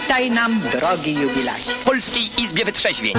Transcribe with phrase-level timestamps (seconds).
[0.00, 1.72] Witaj nam, drogi jubilacie.
[1.72, 3.14] W Polskiej Izbie Wytrzeźwień.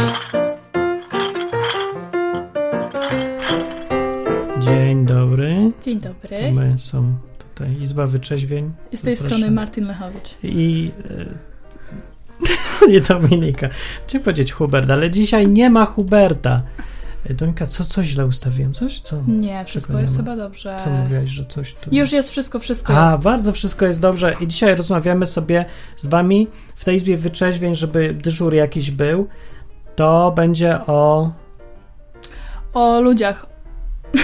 [4.59, 5.71] Dzień dobry.
[5.85, 6.51] Dzień dobry.
[6.51, 8.71] My są tutaj Izba Wyczeźwień.
[8.91, 9.37] I z tej Zapraszam.
[9.37, 10.35] strony Martin Lechowicz.
[10.43, 10.91] I...
[12.81, 13.69] E, nie Dominika.
[14.07, 16.61] Chciałem powiedzieć Hubert, ale dzisiaj nie ma Huberta.
[17.29, 18.73] Dominika, co, co źle ustawiłem?
[18.73, 18.99] Coś?
[18.99, 19.15] Co?
[19.27, 20.77] Nie, wszystko jest chyba dobrze.
[20.83, 21.89] Co mówiłaś, że coś tu...
[21.95, 23.23] Już jest wszystko, wszystko A, jest.
[23.23, 24.35] bardzo wszystko jest dobrze.
[24.41, 25.65] I dzisiaj rozmawiamy sobie
[25.97, 29.27] z wami w tej Izbie Wyczeźwień, żeby dyżur jakiś był.
[29.95, 31.31] To będzie o...
[32.73, 33.45] O ludziach,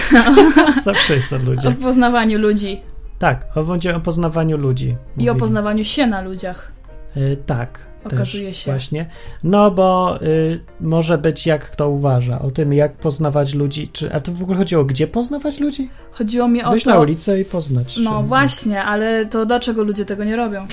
[0.84, 1.76] Zawsze jest o o ludziach.
[1.76, 2.80] poznawaniu ludzi
[3.18, 4.86] Tak, o, będzie o poznawaniu ludzi.
[4.88, 5.40] i o mówili.
[5.40, 6.72] poznawaniu się na ludziach.
[7.16, 7.78] Y, tak.
[8.14, 8.70] Okazuje też się.
[8.70, 9.06] Właśnie.
[9.44, 12.38] No bo y, może być jak kto uważa.
[12.38, 13.88] O tym, jak poznawać ludzi.
[13.88, 15.90] Czy, a to w ogóle chodziło, gdzie poznawać ludzi?
[16.12, 16.90] Chodziło mi o Wyjść to...
[16.90, 17.96] na ulicę i poznać.
[17.96, 20.66] No właśnie, ale to dlaczego ludzie tego nie robią?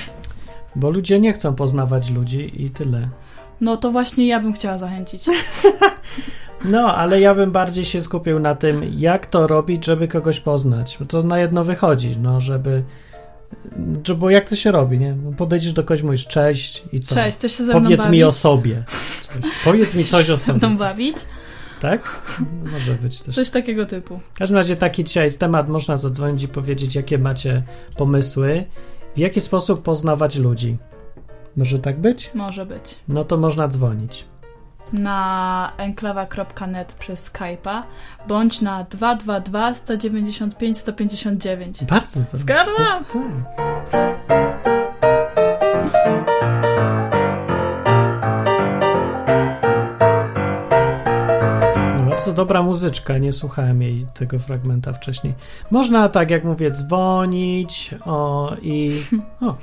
[0.76, 3.08] Bo ludzie nie chcą poznawać ludzi i tyle.
[3.62, 5.26] No to właśnie ja bym chciała zachęcić.
[6.66, 10.98] No, ale ja bym bardziej się skupił na tym, jak to robić, żeby kogoś poznać.
[11.00, 12.84] Bo to na jedno wychodzi, no, żeby.
[14.18, 15.16] Bo jak to się robi, nie?
[15.16, 17.16] No, Podejdziesz do kogoś, mówisz cześć i co?
[17.16, 18.12] Cześć, chcesz się ze mną Powiedz bawić?
[18.12, 18.84] mi o sobie.
[18.88, 19.52] Coś.
[19.64, 20.70] Powiedz mi coś o sobie.
[20.70, 21.18] bawić?
[21.82, 22.22] Tak?
[22.72, 23.36] Może być też.
[23.36, 24.20] Coś takiego typu.
[24.34, 25.70] W każdym razie taki dzisiaj jest temat.
[25.70, 27.64] Można zadzwonić i powiedzieć, jakie macie
[27.98, 28.66] pomysły,
[29.16, 30.78] w jaki sposób poznawać ludzi.
[31.58, 32.32] Może tak być?
[32.34, 33.00] Może być.
[33.08, 34.26] No to można dzwonić.
[34.94, 37.84] Na enklawa.net przez Skype'a
[38.28, 41.84] bądź na 222 195 159.
[41.84, 42.38] Bardzo to.
[42.38, 42.72] Zgadza?
[42.78, 43.04] Tak.
[52.10, 55.34] Bardzo dobra muzyczka, nie słuchałem jej tego fragmenta wcześniej.
[55.72, 58.92] Można, tak jak mówię, dzwonić o, i,
[59.42, 59.56] o,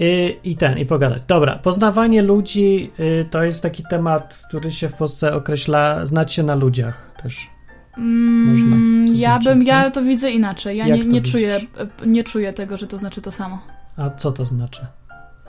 [0.00, 1.22] i, i ten, i pogadać.
[1.26, 6.42] Dobra, poznawanie ludzi y, to jest taki temat, który się w Polsce określa znać się
[6.42, 7.50] na ludziach też.
[7.96, 8.76] Można.
[8.76, 10.76] Mm, Co ja znaczy, bym, ja to widzę inaczej.
[10.76, 11.60] Ja nie, nie czuję,
[12.06, 13.58] nie czuję tego, że to znaczy to samo.
[13.96, 14.86] A co to znaczy?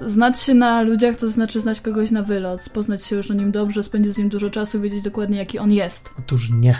[0.01, 3.51] Znać się na ludziach to znaczy znać kogoś na wylot, poznać się już o nim
[3.51, 6.09] dobrze, spędzić z nim dużo czasu, wiedzieć dokładnie jaki on jest.
[6.19, 6.75] Otóż nie.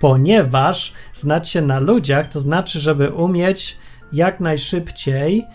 [0.00, 3.78] Ponieważ znać się na ludziach to znaczy, żeby umieć
[4.12, 5.46] jak najszybciej e,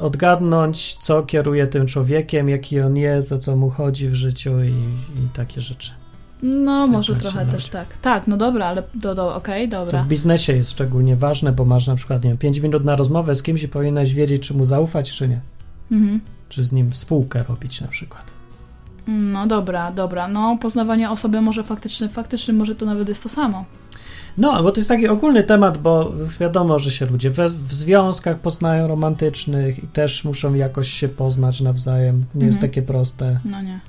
[0.00, 4.68] odgadnąć, co kieruje tym człowiekiem, jaki on jest, o co mu chodzi w życiu i,
[4.68, 5.92] i takie rzeczy.
[6.42, 7.98] No, jest może trochę też tak.
[8.02, 10.02] Tak, no dobra, ale do, do, okej, Co dobra.
[10.02, 13.34] w biznesie jest szczególnie ważne, bo masz na przykład, nie wiem, 5 minut na rozmowę
[13.34, 15.40] z kimś i powinieneś wiedzieć, czy mu zaufać, czy nie.
[15.92, 16.20] Mhm.
[16.48, 18.24] Czy z nim spółkę robić na przykład.
[19.06, 20.28] No dobra, dobra.
[20.28, 23.64] No, poznawanie osoby może faktycznie, faktycznie może to nawet jest to samo.
[24.38, 28.38] No, bo to jest taki ogólny temat, bo wiadomo, że się ludzie we, w związkach
[28.38, 32.24] poznają romantycznych i też muszą jakoś się poznać nawzajem.
[32.34, 32.70] Nie jest Mhm.
[32.70, 33.38] takie proste.
[33.44, 33.80] No nie.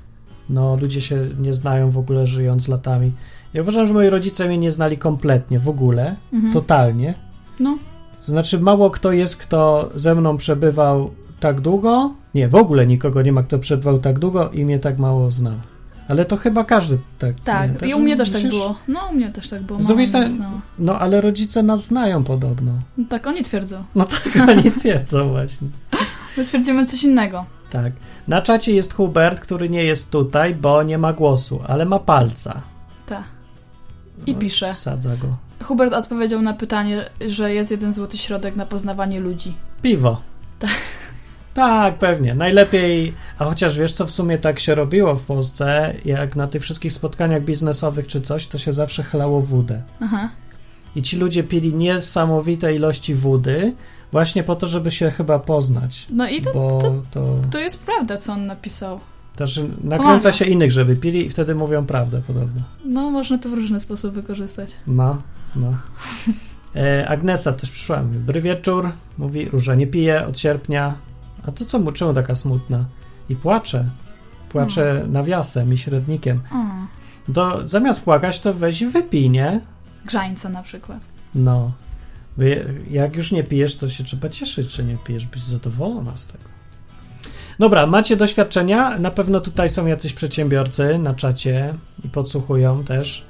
[0.50, 3.12] No, ludzie się nie znają w ogóle żyjąc latami.
[3.54, 6.52] Ja uważam, że moi rodzice mnie nie znali kompletnie, w ogóle, Mhm.
[6.52, 7.14] totalnie.
[7.60, 7.78] No,
[8.26, 12.14] To znaczy, mało kto jest, kto ze mną przebywał tak długo.
[12.34, 15.54] Nie, w ogóle nikogo nie ma, kto przebywał tak długo i mnie tak mało znał.
[16.08, 17.34] Ale to chyba każdy tak.
[17.44, 17.82] tak.
[17.82, 17.88] nie?
[17.88, 18.76] I u mnie też tak było.
[18.88, 19.80] No, u mnie też tak było.
[19.80, 20.38] Z drugiej strony-.
[20.78, 22.72] No, ale rodzice nas znają podobno.
[22.98, 23.84] No, tak, oni twierdzą.
[23.94, 25.68] No tak oni twierdzą właśnie.
[26.36, 27.44] My twierdzimy coś innego.
[27.70, 27.92] Tak.
[28.28, 32.60] Na czacie jest Hubert, który nie jest tutaj, bo nie ma głosu, ale ma palca.
[33.06, 33.22] Tak.
[34.26, 34.74] I No, pisze.
[34.74, 35.36] Sadza go.
[35.64, 39.54] Hubert odpowiedział na pytanie, że jest jeden złoty środek na poznawanie ludzi.
[39.82, 40.20] Piwo.
[40.58, 40.70] Tak.
[41.56, 42.34] Tak, pewnie.
[42.34, 46.62] Najlepiej, a chociaż wiesz co w sumie tak się robiło w Polsce, jak na tych
[46.62, 49.82] wszystkich spotkaniach biznesowych czy coś, to się zawsze chlało wódę.
[50.00, 50.28] Aha.
[50.96, 53.74] I ci ludzie pili niesamowite ilości wody,
[54.12, 56.06] właśnie po to, żeby się chyba poznać.
[56.10, 59.00] No i to, to, to to jest prawda, co on napisał.
[59.36, 62.62] też nakręca się innych, żeby pili i wtedy mówią prawdę podobno.
[62.84, 64.70] No, można to w różny sposób wykorzystać.
[64.86, 65.22] No,
[65.56, 65.72] no.
[66.76, 68.02] E, Agnesa też przyszła.
[68.02, 68.90] Mówi, Dobry wieczór.
[69.18, 70.94] Mówi, Róża nie pije od sierpnia.
[71.46, 72.84] A to co mu, czemu taka smutna?
[73.28, 73.84] I płacze.
[74.48, 76.40] Płacze nawiasem i średnikiem.
[76.52, 79.60] O, To zamiast płakać, to weź i wypij, nie?
[80.04, 80.98] grzańca na przykład.
[81.34, 81.72] No.
[82.90, 86.44] Jak już nie pijesz, to się trzeba cieszyć, że nie pijesz, być zadowolona z tego.
[87.58, 88.98] Dobra, macie doświadczenia?
[88.98, 93.24] Na pewno tutaj są jacyś przedsiębiorcy na czacie i podsłuchują też.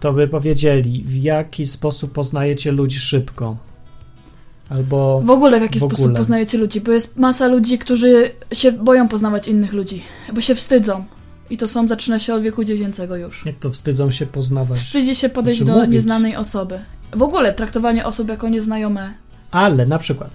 [0.00, 3.56] To by powiedzieli, w jaki sposób poznajecie ludzi szybko.
[4.68, 5.20] Albo.
[5.24, 6.16] W ogóle w jaki W sposób ogóle.
[6.18, 6.80] poznajecie ludzi?
[6.80, 10.02] Bo jest masa ludzi, którzy się boją poznawać innych ludzi,
[10.34, 11.04] bo się wstydzą.
[11.50, 13.46] I to są, zaczyna się od wieku dziecięcego już.
[13.46, 14.78] Jak to wstydzą się poznawać.
[14.78, 15.90] Wstydzi się podejść do mówić.
[15.90, 16.78] nieznanej osoby.
[17.12, 19.14] W ogóle traktowanie osób jako nieznajome.
[19.50, 20.30] Ale na przykład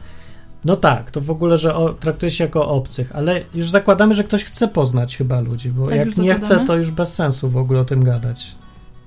[0.66, 4.24] No tak, to w ogóle, że o, traktuje się jako obcych, ale już zakładamy, że
[4.24, 7.58] ktoś chce poznać chyba ludzi, bo Tak jak nie chce, to już bez sensu w
[7.58, 8.56] ogóle o tym gadać.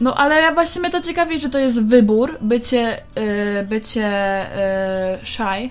[0.01, 4.47] No ale właśnie mnie to ciekawi, że to jest wybór, bycie, yy, bycie
[5.21, 5.71] yy, shy,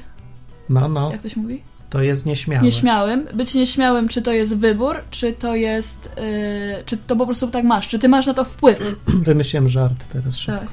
[0.69, 1.63] No, no, jak to się mówi?
[1.89, 2.63] to jest nieśmiałe.
[2.63, 3.27] Nieśmiałym.
[3.33, 7.63] Być nieśmiałym, czy to jest wybór, czy to jest, yy, czy to po prostu tak
[7.65, 8.79] masz, czy ty masz na to wpływ.
[9.07, 10.59] Wymyśliłem żart teraz szybko.
[10.59, 10.69] Tak.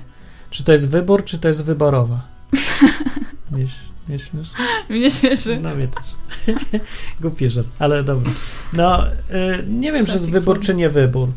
[0.50, 2.20] Czy to jest wybór, czy to jest wyborowa?
[3.52, 3.64] Nie,
[4.08, 4.50] nie śmiesz?
[4.88, 5.60] Mnie śmieszy.
[5.62, 6.06] No mnie też.
[7.20, 8.30] Głupi żart, ale dobra.
[8.72, 9.12] No, y,
[9.68, 11.28] nie wiem, czy jest wybór, czy nie wybór.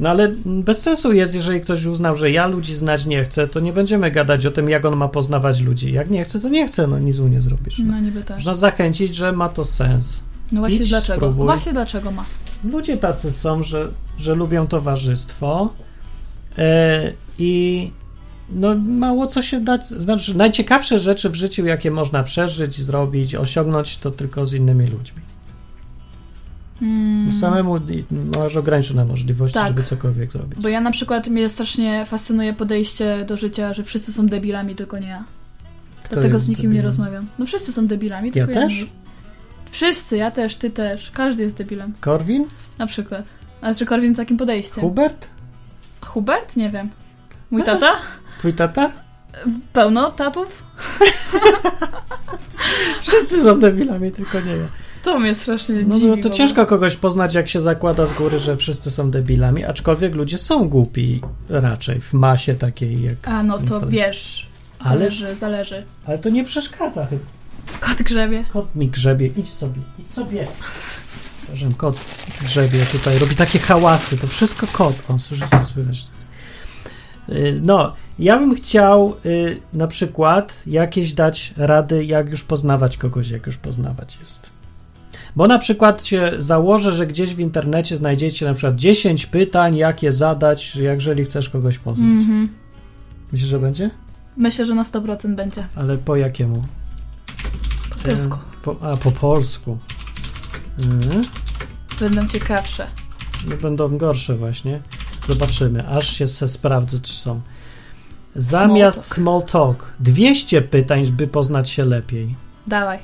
[0.00, 3.60] No ale bez sensu jest, jeżeli ktoś uznał, że ja ludzi znać nie chcę, to
[3.60, 5.92] nie będziemy gadać o tym, jak on ma poznawać ludzi.
[5.92, 7.78] Jak nie chce, to nie chce, no nic mu nie zrobisz.
[7.78, 7.92] No.
[7.92, 8.36] No niby tak.
[8.36, 10.20] Można zachęcić, że ma to sens.
[10.52, 11.16] No właśnie Idź, dlaczego?
[11.16, 11.44] spróbuj.
[11.44, 12.24] Właśnie dlaczego ma.
[12.64, 13.88] Ludzie tacy są, że,
[14.18, 15.72] że lubią towarzystwo
[16.58, 17.90] e, i
[18.52, 23.98] no mało co się da, znaczy najciekawsze rzeczy w życiu, jakie można przeżyć, zrobić, osiągnąć,
[23.98, 25.22] to tylko z innymi ludźmi.
[26.82, 27.32] Mm.
[27.32, 27.76] Samemu
[28.38, 29.68] masz ograniczone możliwości, Tak.
[29.68, 30.60] żeby cokolwiek zrobić.
[30.60, 34.98] Bo ja na przykład mnie strasznie fascynuje podejście do życia, że wszyscy są debilami, tylko
[34.98, 35.24] nie ja.
[36.04, 36.86] Kto Dlatego z nikim nie debilem?
[36.86, 37.26] rozmawiam.
[37.38, 38.76] No wszyscy są debilami, Ja tylko ja, też?
[38.78, 38.86] nie.
[39.70, 41.10] Wszyscy, ja też, ty też.
[41.10, 41.92] Każdy jest debilem.
[42.00, 42.44] Korwin?
[42.78, 43.24] Na przykład.
[43.60, 44.80] Znaczy Korwin takim podejściem.
[44.84, 45.26] Hubert?
[46.00, 46.56] Hubert?
[46.56, 46.88] Nie wiem.
[47.50, 47.92] Mój tata?
[48.38, 48.90] Twój tata?
[49.72, 50.62] Pełno tatów?
[53.00, 54.66] Wszyscy są debilami, tylko nie ja.
[55.04, 56.06] To mnie strasznie No, dziwi.
[56.10, 60.14] no to ciężko kogoś poznać, jak się zakłada z góry, że wszyscy są debilami, aczkolwiek
[60.14, 63.28] ludzie są głupi raczej w masie takiej jak.
[63.28, 64.46] A no to wiesz.
[64.78, 65.84] Ale- Zależy, zależy.
[66.06, 67.22] Ale to nie przeszkadza chyba.
[67.80, 68.44] Kot grzebie.
[68.52, 70.46] Kot mi grzebie, idź sobie, idź sobie.
[71.42, 72.00] Przepraszam, kot
[72.42, 74.96] grzebie tutaj, robi takie hałasy, to wszystko kot.
[75.08, 76.04] O, słyszycie, słychać.
[77.28, 83.30] Y, No, ja bym chciał y, na przykład jakieś dać rady, jak już poznawać kogoś,
[83.30, 84.50] jak już poznawać jest.
[85.36, 90.12] Bo na przykład się założę, że gdzieś w internecie znajdziecie na przykład 10 pytań, jakie
[90.12, 92.08] zadać, jeżeli chcesz kogoś poznać.
[92.08, 92.48] Mhm.
[93.32, 93.90] Myślisz, że będzie?
[94.36, 95.66] Myślę, że na 100% będzie.
[95.76, 96.62] Ale po jakiemu?
[97.90, 98.36] Po polsku.
[98.36, 99.78] E, Po, a, po polsku.
[100.78, 101.24] Mhm.
[102.00, 102.86] Będą ciekawsze.
[103.48, 104.80] No, będą gorsze właśnie.
[105.28, 107.40] Zobaczymy, aż się sprawdzę, czy są.
[108.36, 109.14] Zamiast talk.
[109.14, 112.34] small talk, 200 pytań, by poznać się lepiej.
[112.66, 112.98] Dawaj.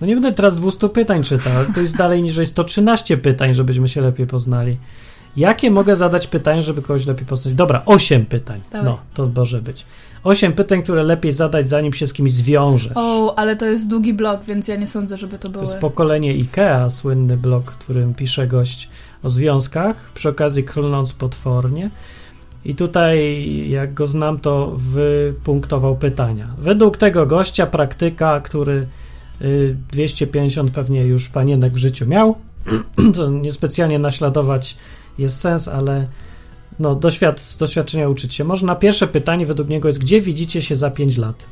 [0.00, 3.88] No nie będę teraz 200 pytań czytał, ale to jest dalej niżej 113 pytań, żebyśmy
[3.88, 4.76] się lepiej poznali.
[5.36, 7.54] Jakie mogę zadać pytania, żeby kogoś lepiej poznać?
[7.54, 8.60] Dobra, 8 pytań.
[8.72, 8.84] Dawaj.
[8.84, 9.86] No, to może być.
[10.24, 12.92] 8 pytań, które lepiej zadać, zanim się z kimś zwiążesz.
[12.94, 15.64] O, ale to jest długi blok, więc ja nie sądzę, żeby to To były...
[15.64, 18.88] jest pokolenie IKEA, słynny blog, w którym pisze gość
[19.22, 21.90] o związkach, przy okazji klnąc potwornie.
[22.64, 26.46] I tutaj, jak go znam, to wypunktował pytania.
[26.58, 28.86] Według tego gościa, praktyka, który
[29.92, 32.36] 250 pewnie już panienek w życiu miał,
[33.16, 34.76] to niespecjalnie naśladować
[35.18, 36.06] jest sens, ale
[36.78, 38.74] no, doświad z doświadczenia uczyć się można.
[38.74, 41.44] Pierwsze pytanie według niego jest, gdzie widzicie się za 5 lat?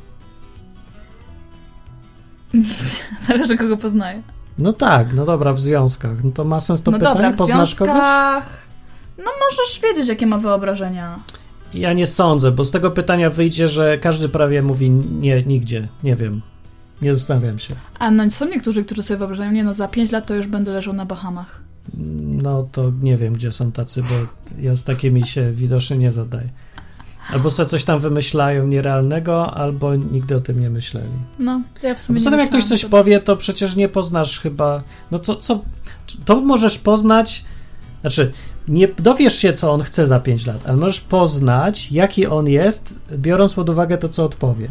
[3.27, 4.21] Zależy, kogo poznaję.
[4.57, 6.23] No tak, no dobra, w związkach.
[6.23, 7.15] No to ma sens to no pytanie?
[7.15, 7.93] dobra, w Poznasz kogoś?
[7.93, 8.65] związkach...
[9.17, 11.19] No możesz wiedzieć, jakie ma wyobrażenia.
[11.73, 16.15] Ja nie sądzę, bo z tego pytania wyjdzie, że każdy prawie mówi nie, nigdzie, nie
[16.15, 16.41] wiem.
[17.01, 17.75] Nie zastanawiam się.
[17.99, 20.71] A no są niektórzy, którzy sobie wyobrażają, nie no, za 5 lat to już będę
[20.71, 21.61] leżał na Bahamach.
[22.23, 24.15] No to nie wiem, gdzie są tacy, bo
[24.61, 26.49] ja z takimi się widocznie nie zadaję.
[27.29, 31.09] Albo sobie coś tam wymyślają nierealnego, albo nigdy o tym nie myśleli.
[31.39, 34.83] No, ja w sumie Poza tym, jak ktoś coś powie, to przecież nie poznasz chyba.
[35.11, 35.61] No co, co.
[36.25, 37.45] To możesz poznać.
[38.01, 38.31] Znaczy,
[38.67, 42.99] nie dowiesz się, co on chce za 5 lat, ale możesz poznać, jaki on jest,
[43.11, 44.69] biorąc pod uwagę to, co odpowie.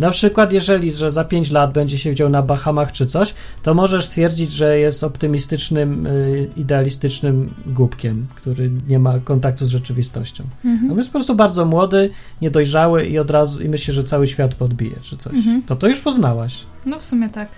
[0.00, 3.74] Na przykład, jeżeli że za 5 lat będzie się widział na Bahamach czy coś, to
[3.74, 10.44] możesz stwierdzić, że jest optymistycznym, y, idealistycznym głupkiem, który nie ma kontaktu z rzeczywistością.
[10.64, 10.90] Mhm.
[10.90, 12.10] On jest po prostu bardzo młody,
[12.42, 15.34] niedojrzały i od razu i myśli, że cały świat podbije czy coś.
[15.34, 15.62] Mhm.
[15.62, 16.64] To to już poznałaś.
[16.86, 17.48] No w sumie tak.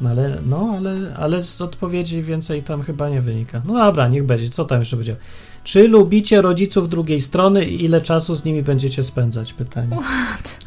[0.00, 3.62] No ale, no, ale, ale z odpowiedzi więcej tam chyba nie wynika.
[3.64, 4.50] No dobra, niech będzie.
[4.50, 5.16] Co tam jeszcze będzie?
[5.64, 9.52] Czy lubicie rodziców drugiej strony i ile czasu z nimi będziecie spędzać?
[9.52, 9.96] Pytanie.
[9.96, 10.63] What?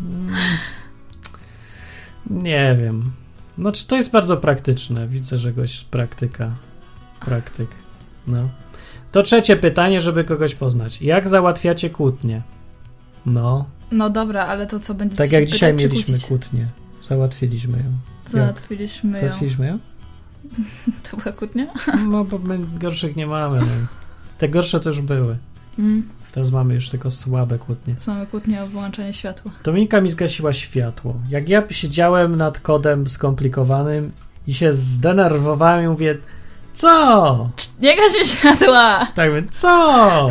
[0.00, 0.34] Mm,
[2.30, 3.12] nie wiem.
[3.58, 5.08] No, czy to jest bardzo praktyczne?
[5.08, 6.50] Widzę, że goś praktyka.
[7.20, 7.68] Praktyk.
[8.26, 8.48] No.
[9.12, 11.02] To trzecie pytanie, żeby kogoś poznać.
[11.02, 12.42] Jak załatwiacie kłótnie?
[13.26, 16.66] No, No dobra, ale to co będzie tak jak dzisiaj pytać, mieliśmy kłótnię.
[17.02, 17.84] Załatwiliśmy ją.
[18.26, 19.20] Załatwiliśmy ją.
[19.20, 19.78] Załatwiliśmy ją?
[21.10, 21.66] To była kłótnia?
[22.08, 23.60] No, bo my gorszych nie mamy.
[23.60, 23.66] No.
[24.38, 25.36] Te gorsze to już były.
[25.78, 27.94] Mm, Teraz mamy już tylko słabe kłótnie.
[28.00, 29.50] są kłótnie o wyłączenie światła.
[29.64, 31.14] Dominika mi zgasiła światło.
[31.28, 34.12] Jak ja siedziałem nad kodem skomplikowanym
[34.46, 36.16] i się zdenerwowałem i mówię,
[36.74, 37.48] co?
[37.80, 39.06] Nie gaś mi światła!
[39.14, 40.28] Tak mówię, co?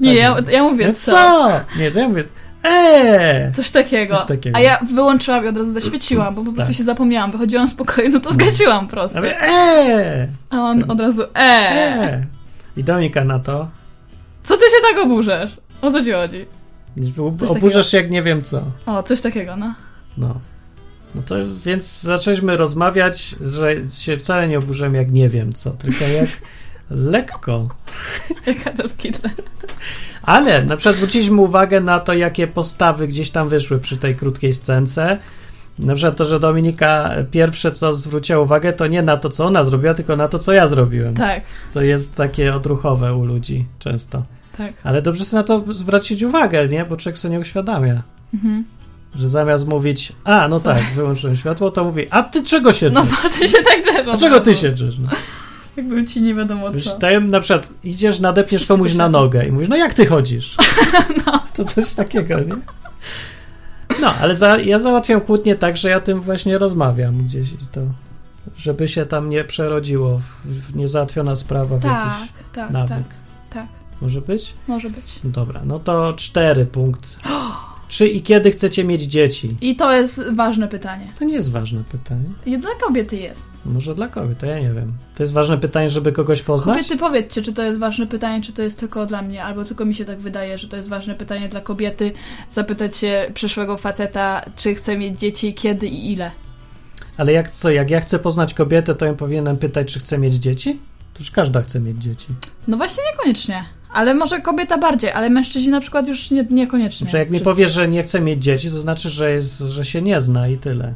[0.00, 0.52] Nie, Tak ja, mówię.
[0.52, 1.48] ja mówię Ja, co?
[1.78, 2.24] Nie, to ja mówię,
[2.64, 3.52] eee!
[3.52, 4.16] Coś takiego.
[4.16, 4.56] Coś takiego.
[4.56, 6.76] A ja wyłączyłam i od razu zaświeciłam, bo po prostu Tak.
[6.78, 7.30] się zapomniałam.
[7.30, 9.18] Wychodziłam z pokoju, no to zgasiłam po Ja prostu.
[9.18, 10.28] mówię, eee!
[10.50, 11.98] A on od razu eee.
[12.12, 12.24] eee!
[12.76, 13.68] I Dominika na to,
[14.46, 15.50] Co ty się tak oburzasz?
[15.82, 16.46] O co ci chodzi?
[17.38, 18.62] Coś oburzasz się jak nie wiem co.
[18.86, 19.74] O, coś takiego, no.
[20.18, 20.40] No.
[21.14, 21.34] No to
[21.64, 26.28] więc zaczęliśmy rozmawiać, że się wcale nie oburzyłem jak nie wiem co, tylko jak
[27.12, 27.68] lekko.
[28.46, 29.32] Jak Adolf Hitler.
[30.22, 34.52] Ale na przykład zwróciliśmy uwagę na to, jakie postawy gdzieś tam wyszły przy tej krótkiej
[34.52, 35.18] scence.
[35.78, 39.64] Na przykład to, że Dominika pierwsze co zwróciła uwagę, to nie na to, co ona
[39.64, 41.14] zrobiła, tylko na to, co ja zrobiłem.
[41.14, 44.22] Tak, Co jest takie odruchowe u ludzi często.
[44.56, 44.72] Tak.
[44.84, 46.84] Ale dobrze sobie na to zwrócić uwagę, nie?
[46.84, 48.02] Bo człowiek sobie nie uświadamia.
[48.34, 48.64] Mhm.
[49.16, 50.64] Że zamiast mówić, a no Co?
[50.74, 53.18] tak, wyłączyłem światło, to mówi, a ty czego się No drzesz?
[53.22, 54.02] po co się tak drzewo?
[54.10, 54.98] Dlaczego ty się drzesz?
[54.98, 55.08] No.
[55.76, 56.98] Jakbym ci nie wiadomo co.
[56.98, 59.22] dajem na przykład, idziesz, nadepniesz Wszystko komuś na dzieje.
[59.22, 60.56] nogę i mówisz, no jak ty chodzisz?
[61.26, 61.40] No.
[61.56, 62.54] To coś takiego, nie?
[64.00, 67.80] No, ale za, ja załatwiam kłótnię tak, że ja tym właśnie rozmawiam gdzieś i to,
[68.56, 72.96] żeby się tam nie przerodziło w, w niezałatwiona sprawa w Tak, jakiś tak, nawyk.
[72.96, 73.06] tak,
[73.50, 73.66] tak.
[74.02, 74.54] Może być?
[74.68, 75.20] Może być.
[75.24, 77.16] No dobra, no to cztery punkt.
[77.88, 79.56] Czy i kiedy chcecie mieć dzieci?
[79.60, 81.06] I to jest ważne pytanie.
[81.18, 82.24] To nie jest ważne pytanie.
[82.46, 83.50] I dla kobiety jest.
[83.64, 84.92] Może dla kobiet, to ja nie wiem.
[85.16, 86.76] To jest ważne pytanie, żeby kogoś poznać?
[86.76, 89.84] Kobiety powiedzcie, czy to jest ważne pytanie, czy to jest tylko dla mnie, albo tylko
[89.84, 92.12] mi się tak wydaje, że to jest ważne pytanie dla kobiety.
[92.50, 96.30] Zapytać się przyszłego faceta, czy chce mieć dzieci, kiedy i ile.
[97.16, 100.34] Ale jak co, jak ja chcę poznać kobietę, to ją powinienem pytać, czy chce mieć
[100.34, 100.78] dzieci?
[101.16, 102.26] To już każda chce mieć dzieci.
[102.68, 103.64] No właśnie niekoniecznie.
[103.92, 107.04] Ale może kobieta bardziej, ale mężczyźni na przykład już nie, niekoniecznie.
[107.04, 107.44] Znaczy, jak mi Wszyscy.
[107.44, 110.58] powie, że nie chce mieć dzieci, to znaczy, że, jest, że się nie zna i
[110.58, 110.94] tyle.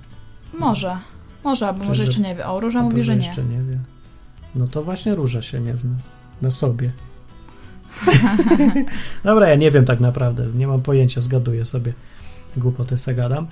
[0.59, 0.97] Może.
[1.45, 2.47] Może, albo Czy może że- jeszcze nie wie.
[2.47, 3.27] O, Róża Albo, mówi, że nie.
[3.27, 3.79] jeszcze nie wie.
[4.55, 5.91] No to właśnie róża się nie zna.
[6.43, 6.91] Na sobie.
[9.25, 10.47] dobra, ja nie wiem tak naprawdę.
[10.55, 11.93] Nie mam pojęcia, zgaduję sobie.
[12.57, 13.47] Głupoty se gadam.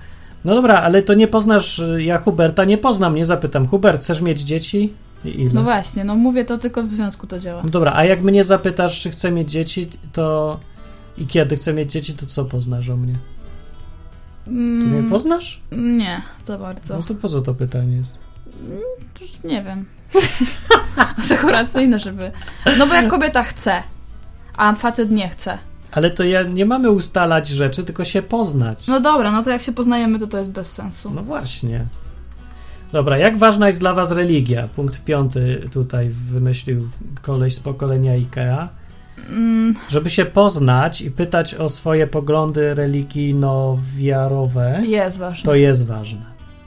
[0.44, 3.68] No dobra, ale to nie poznasz, y, ja Huberta nie poznam, nie zapytam.
[3.68, 4.92] Hubert, chcesz mieć dzieci?
[5.24, 5.50] Ile?
[5.54, 7.62] No właśnie, no mówię to tylko w związku to działa.
[7.62, 10.58] No dobra, a jak mnie zapytasz, czy chcę mieć dzieci, to
[11.18, 13.14] i kiedy chcę mieć dzieci, to co poznasz o mnie?
[14.44, 15.60] Ty mnie Mm, poznasz?
[15.72, 16.96] Nie, za bardzo.
[16.98, 18.18] No to po co to pytanie jest?
[19.44, 19.84] Nie wiem.
[21.18, 22.30] Asekuracyjne, żeby.
[22.78, 23.82] No bo jak kobieta chce,
[24.56, 25.58] a facet nie chce.
[25.90, 28.86] Ale to ja nie mamy ustalać rzeczy, tylko się poznać.
[28.86, 31.10] No dobra, no to jak się poznajemy, to to jest bez sensu.
[31.14, 31.86] No właśnie.
[32.92, 34.68] Dobra, jak ważna jest dla was religia?
[34.76, 36.88] Punkt piąty tutaj wymyślił
[37.22, 38.68] koleś z pokolenia IKEA.
[39.30, 45.44] Mm, Żeby się poznać i pytać o swoje poglądy religijno-wiarowe, jest ważne.
[45.44, 46.20] to jest ważne.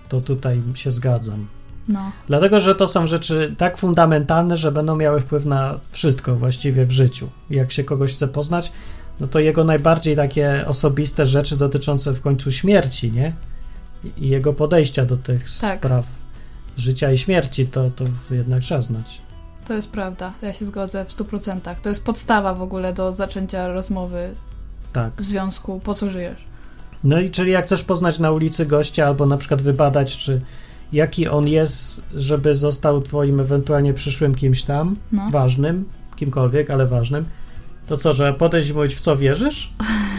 [0.09, 1.47] To tutaj się zgadzam.
[1.87, 2.11] No.
[2.27, 6.91] Dlatego, że to są rzeczy tak fundamentalne, że będą miały wpływ na wszystko właściwie w
[6.91, 7.29] życiu.
[7.49, 8.71] Jak się kogoś chce poznać,
[9.19, 13.33] no to jego najbardziej takie osobiste rzeczy dotyczące w końcu śmierci, nie?
[14.03, 15.79] I- jego podejścia do tych Tak.
[15.79, 16.07] spraw
[16.77, 19.21] życia i śmierci, to, to jednak trzeba znać.
[19.67, 20.33] To jest prawda.
[20.41, 21.75] Ja się zgodzę w 100%.
[21.81, 24.29] To jest podstawa w ogóle do zaczęcia rozmowy
[24.93, 25.13] Tak.
[25.17, 26.45] w związku, po co żyjesz.
[27.03, 30.41] No i czyli jak chcesz poznać na ulicy gościa, albo na przykład wybadać, czy
[30.93, 35.29] jaki on jest, żeby został twoim ewentualnie przyszłym kimś tam, No.
[35.31, 37.25] ważnym, kimkolwiek, ale ważnym,
[37.87, 39.73] to co, że podejść i mówić, w co wierzysz?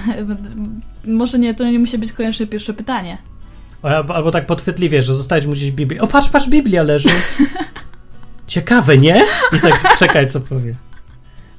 [1.07, 3.19] Może nie, to nie musi być koniecznie pierwsze pytanie.
[3.83, 6.01] Albo, albo tak podchwytliwie, że zostawić mu gdzieś Biblię.
[6.01, 7.09] O, patrz, patrz, Biblia leży.
[8.47, 9.25] Ciekawe, nie?
[9.57, 10.75] I tak czekaj, co powie.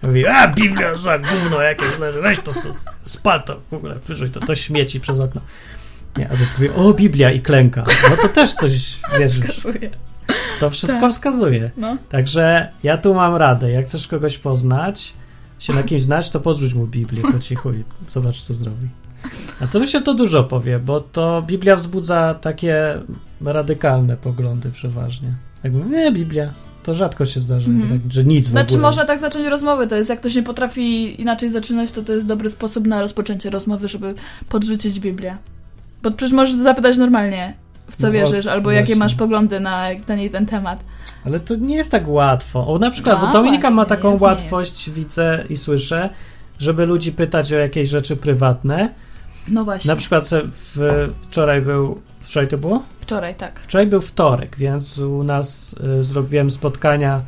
[0.04, 2.60] Mówi, a Biblia za gówno jakieś leży, weź to, to
[3.02, 5.42] spal to, w ogóle wyrzuć to, to śmieci przez okno.
[6.18, 7.84] Nie, albo powie, o Biblia i klęka.
[8.10, 9.46] No to też coś wierzysz.
[9.46, 9.90] Wskazuje.
[10.60, 11.12] To wszystko Tak.
[11.12, 11.72] wskazuje.
[11.78, 11.98] No.
[12.10, 13.72] Także ja tu mam radę.
[13.72, 15.14] Jak chcesz kogoś poznać,
[15.60, 18.88] się na kimś znać, to podrzuć mu Biblię po cichu i zobacz, co zrobi.
[19.62, 22.98] A to myślę, to dużo powie, bo to Biblia wzbudza takie
[23.46, 25.30] radykalne poglądy przeważnie.
[25.64, 26.50] Jak mówię, nie, Biblia,
[26.84, 30.10] to rzadko się zdarza, tak, że nic w Znaczy można tak zacząć rozmowę, to jest
[30.10, 34.14] jak ktoś nie potrafi inaczej zaczynać, to to jest dobry sposób na rozpoczęcie rozmowy, żeby
[34.50, 35.38] podrzucić Biblię.
[36.04, 37.54] Bo przecież możesz zapytać normalnie,
[37.90, 39.00] w co No, wierzysz, albo jakie właśnie.
[39.00, 40.84] masz poglądy na ten i ten temat.
[41.26, 42.68] Ale to nie jest tak łatwo.
[42.68, 46.10] O, na przykład, No, bo Dominika ma właśnie, taką jest, łatwość, widzę i słyszę,
[46.60, 48.90] żeby ludzi pytać o jakieś rzeczy prywatne.
[49.48, 49.90] No właśnie.
[49.90, 50.30] Na przykład
[50.76, 52.84] w, wczoraj był, wczoraj to było?
[53.02, 53.60] Wczoraj, tak.
[53.60, 57.22] Wczoraj był wtorek, więc u nas y, zrobiłem spotkania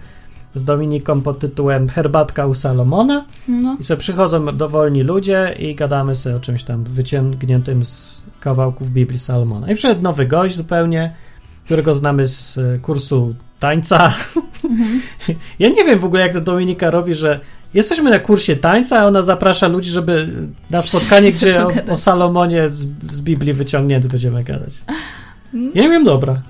[0.55, 3.77] z Dominiką pod tytułem Herbatka u Salomona No.
[3.79, 9.19] i sobie przychodzą dowolni ludzie i gadamy sobie o czymś tam wyciągniętym z kawałków Biblii
[9.19, 9.71] Salomona.
[9.71, 11.13] I przyszedł nowy gość zupełnie,
[11.65, 14.13] którego znamy z e, kursu tańca.
[15.59, 17.39] Ja nie wiem w ogóle, jak to Dominika robi, że
[17.73, 20.27] jesteśmy na kursie tańca, a ona zaprasza ludzi, żeby
[20.71, 24.73] na spotkanie, gdzie o, o Salomonie z, z Biblii wyciągnięty będziemy gadać.
[25.53, 26.41] Ja nie wiem, dobra.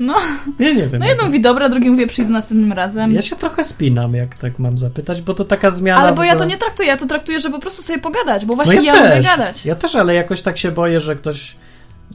[0.00, 0.14] No.
[0.58, 1.00] Ja nie wiem.
[1.00, 3.12] No jedno mówi dobra, drugi mówi przyjdę następnym razem.
[3.12, 6.00] Ja się trochę spinam, jak tak mam zapytać, bo to taka zmiana.
[6.00, 8.56] Ale bo ja to nie traktuję, ja to traktuję, że po prostu sobie pogadać, bo
[8.56, 9.66] No właśnie ja, lubię gadać.
[9.66, 11.56] Ja też, ale jakoś tak się boję, że ktoś,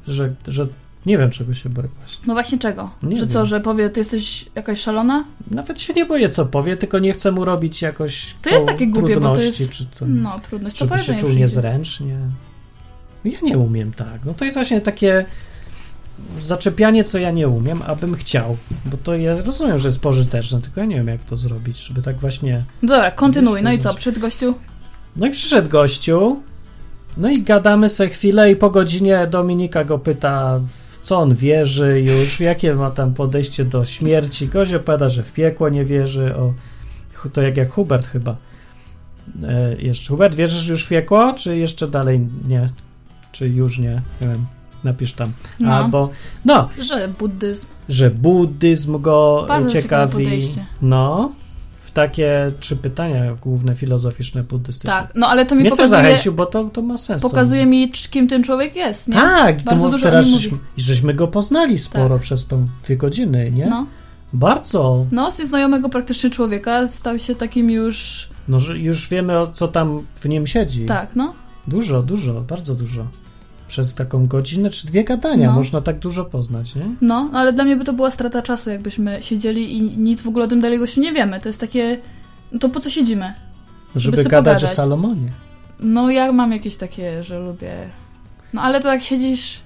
[0.08, 0.68] że, że
[1.06, 2.24] nie wiem czego się boję właśnie.
[2.28, 2.90] No właśnie czego?
[3.04, 3.30] Nie że wiem.
[3.30, 5.24] co, że powie, ty jesteś jakaś szalona?
[5.52, 8.88] Nawet się nie boję co powie, tylko nie chcę mu robić jakoś To jest takie
[8.88, 10.06] głupie, bo to jest- czy co.
[10.08, 12.18] No, trudność, to żeby powiedzmy się czuł niezręcznie.
[13.26, 14.26] Ja nie umiem tak.
[14.26, 15.26] No to jest właśnie takie
[16.42, 18.58] zaczepianie, co ja nie umiem, abym chciał.
[18.86, 22.02] Bo to ja rozumiem, że jest pożyteczne, tylko ja nie wiem, jak to zrobić, żeby
[22.02, 22.64] tak właśnie...
[22.84, 23.64] Dobra, kontynuuj.
[23.64, 24.54] No i co, przed gościu?
[25.16, 26.40] No i przyszedł gościu,
[27.18, 30.60] no i gadamy se chwilę i po godzinie Dominika go pyta,
[31.06, 34.48] co on wierzy już, jakie ma tam podejście do śmierci.
[34.48, 36.54] Gość opowiada, że w piekło nie wierzy, o,
[37.34, 38.36] to jak jak Hubert chyba.
[39.44, 42.70] E, jeszcze Hubert, wierzysz już w piekło, czy jeszcze dalej nie?
[43.32, 44.02] Czy już nie?
[44.22, 44.46] Nie wiem,
[44.84, 45.32] napisz tam.
[45.60, 45.74] No.
[45.74, 46.10] Albo,
[46.46, 47.66] no, Że buddyzm.
[47.90, 50.54] że buddyzm go Bardzo ciekawe ciekawi.
[50.82, 51.32] No,
[51.96, 54.90] takie trzy pytania główne filozoficzne, buddystyczne.
[54.92, 57.22] Tak, no ale to mi Mnie pokazuje, zachęcił, bo to, to ma sens.
[57.22, 59.14] pokazuje mi, kim ten człowiek jest, nie?
[59.14, 62.22] Tak, Bardzo dużo teraz żeśmy, żeśmy go poznali sporo Tak.
[62.22, 63.68] przez tą dwie godziny, nie?
[63.70, 63.86] No,
[64.34, 65.06] Bardzo.
[65.12, 68.28] no z znajomego praktycznie człowieka stał się takim już...
[68.48, 70.86] No, już wiemy, o co tam w nim siedzi.
[70.86, 71.34] Tak, no.
[71.68, 73.06] Dużo, dużo, bardzo dużo.
[73.68, 75.56] Przez taką godzinę czy dwie gadania No.
[75.56, 76.86] można tak dużo poznać, nie?
[77.02, 80.46] No, ale dla mnie by to była strata czasu, jakbyśmy siedzieli i nic w ogóle
[80.46, 81.40] o tym dalej gościu nie wiemy.
[81.42, 81.98] To jest takie...
[82.52, 83.34] No to po co siedzimy?
[83.96, 84.76] Żeby sobie gadać o pogadać.
[84.76, 85.30] Salomonie.
[85.80, 87.90] No ja mam jakieś takie, że lubię...
[88.54, 89.60] No ale to jak siedzisz...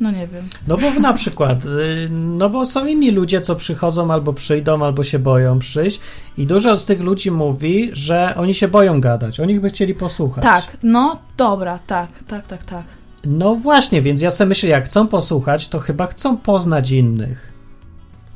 [0.00, 0.48] No nie wiem.
[0.68, 5.04] No bo na przykład, y, no bo są inni ludzie, co przychodzą albo przyjdą, albo
[5.04, 6.00] się boją przyjść
[6.38, 10.42] i dużo z tych ludzi mówi, że oni się boją gadać, oni by chcieli posłuchać.
[10.44, 12.84] Tak, no dobra, tak, tak, tak, tak.
[13.24, 17.52] No właśnie, więc ja sobie myślę, jak chcą posłuchać, to chyba chcą poznać innych.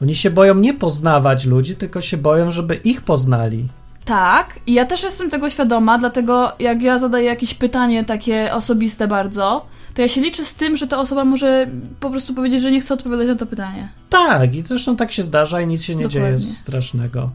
[0.03, 3.69] Oni się boją nie poznawać ludzi, tylko się boją, żeby ich poznali.
[4.05, 9.09] Tak, i ja też jestem tego świadoma, dlatego jak ja zadaję jakieś pytanie takie osobiste
[9.09, 11.67] bardzo, to ja się liczę z tym, że ta osoba może
[12.01, 13.89] po prostu powiedzieć, że nie chce odpowiadać na to pytanie.
[14.11, 16.39] Tak, i zresztą tak się zdarza i nic się nie Dokładnie.
[16.39, 17.31] dzieje strasznego.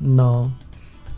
[0.00, 0.50] No.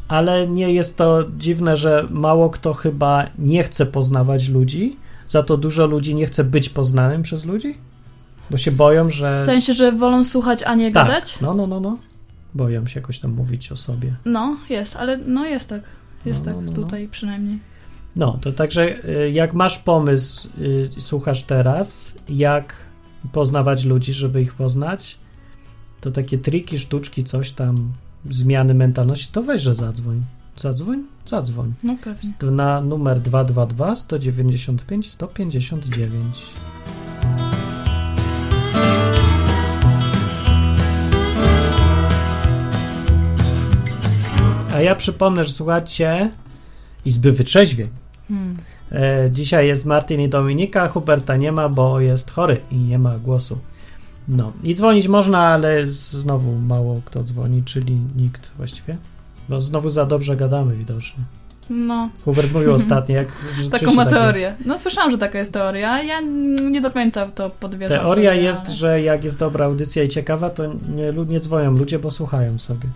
[0.08, 4.96] Ale nie jest to dziwne, że mało kto chyba nie chce poznawać ludzi,
[5.28, 7.74] za to dużo ludzi nie chce być poznanym przez ludzi?
[8.50, 9.42] Bo się boją, że.
[9.42, 11.06] W sensie, że wolą słuchać, a nie tak.
[11.06, 11.40] gadać?
[11.40, 11.98] No, no, no, no.
[12.54, 14.14] Boją się jakoś tam mówić o sobie.
[14.24, 15.82] No, jest, ale no jest tak.
[16.24, 16.72] Jest No, tak no, no.
[16.72, 17.58] tutaj przynajmniej.
[18.16, 22.74] No, to także y, jak masz pomysł, y, słuchasz teraz, jak
[23.32, 25.18] poznawać ludzi, żeby ich poznać,
[26.00, 27.92] to takie triki, sztuczki, coś tam,
[28.30, 30.22] zmiany mentalności, to weź, że zadzwoń.
[30.56, 31.02] Zadzwoń?
[31.26, 31.72] Zadzwoń.
[31.82, 32.32] No pewnie.
[32.50, 36.36] Na numer 222 195 159.
[44.74, 46.30] A ja przypomnę, że słuchacie
[47.04, 47.88] Izby Wytrzeźwień.
[48.28, 48.56] Hmm.
[48.92, 53.18] E, dzisiaj jest Martin i Dominika, Huberta nie ma, bo jest chory i nie ma
[53.18, 53.58] głosu.
[54.28, 58.96] No i dzwonić można, ale znowu mało kto dzwoni, czyli nikt właściwie.
[59.48, 61.24] Bo znowu za dobrze gadamy widocznie.
[61.70, 63.28] No, Hubert mówił ostatnio, jak
[63.70, 64.22] taką ma tak jest.
[64.22, 64.54] teorię.
[64.64, 66.20] No słyszałam, że taka jest teoria, ja
[66.70, 68.74] nie do końca to podwierzam Teoria sobie, jest, ale...
[68.74, 72.88] że jak jest dobra audycja i ciekawa, to nie, nie dzwonią ludzie, bo słuchają sobie.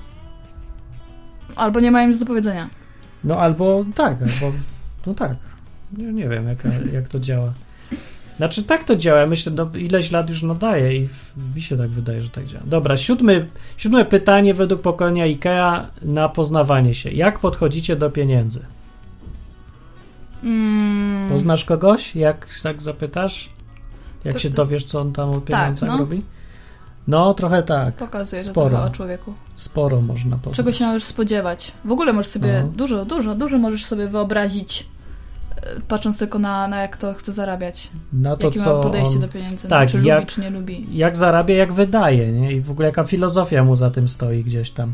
[1.56, 2.68] Albo nie mają nic do powiedzenia.
[3.24, 4.56] No albo tak, albo
[5.06, 5.36] no tak.
[5.96, 6.58] Nie, nie wiem, jak,
[6.92, 7.52] jak to działa.
[8.38, 11.08] Znaczy tak to działa, myślę, no, ileś lat już nadaje i
[11.54, 12.64] mi się tak wydaje, że tak działa.
[12.66, 13.46] Dobra, siódmy,
[13.76, 17.10] siódme pytanie według pokolenia IKEA na poznawanie się.
[17.10, 18.64] Jak podchodzicie do pieniędzy?
[20.44, 23.50] Mm, Poznasz kogoś, jak tak zapytasz?
[24.24, 25.98] Jak To- się dowiesz, co on tam o pieniądzach no.
[25.98, 26.22] robi?
[27.08, 27.94] No, trochę tak.
[27.94, 28.68] Pokazuje to Sporo.
[28.70, 29.34] trochę o człowieku.
[29.56, 30.56] Sporo można poznać.
[30.56, 31.72] Czego się możesz spodziewać?
[31.84, 32.72] W ogóle możesz sobie No.
[32.76, 34.86] dużo, dużo, dużo możesz sobie wyobrazić,
[35.88, 37.90] patrząc tylko na, na jak to chce zarabiać.
[38.12, 39.68] Na to, Jakie co ma podejście on, do pieniędzy.
[39.68, 40.86] tak, czy jak- lubi, czy nie lubi.
[40.92, 42.52] jak zarabia, jak wydaje, nie?
[42.52, 44.92] I w ogóle jaka filozofia mu za tym stoi gdzieś tam.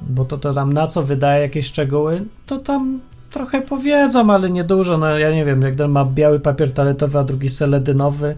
[0.00, 3.00] Bo to, to tam na co wydaje jakieś szczegóły, to tam
[3.30, 4.98] trochę powiedzą, ale nie dużo.
[4.98, 8.36] No ja nie wiem, jak ten ma biały papier toaletowy, a drugi seledynowy,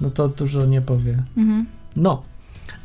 [0.00, 1.18] no to dużo nie powie.
[1.36, 1.66] Mhm.
[1.96, 2.22] No.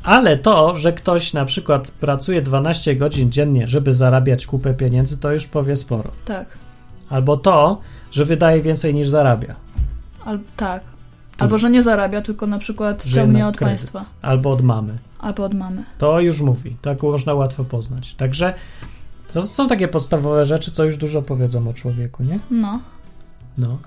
[0.04, 5.32] Ale to, że ktoś na przykład pracuje 12 godzin dziennie, żeby zarabiać kupę pieniędzy, to
[5.34, 6.12] już powie sporo.
[6.26, 6.46] Tak.
[7.10, 9.56] Albo to, że wydaje więcej niż zarabia.
[10.26, 10.84] Al- tak.
[11.39, 13.78] Albo, że nie zarabia, tylko na przykład Żyje ciągnie od kredyt.
[13.78, 14.06] państwa.
[14.22, 14.98] Albo od mamy.
[15.19, 15.84] Albo od mamy.
[15.98, 16.76] To już mówi.
[16.82, 18.13] Tak można łatwo poznać.
[18.15, 18.54] Także
[19.34, 22.39] to są takie podstawowe rzeczy, co już dużo powiedzą o człowieku, nie?
[22.52, 22.80] No.
[23.58, 23.78] No.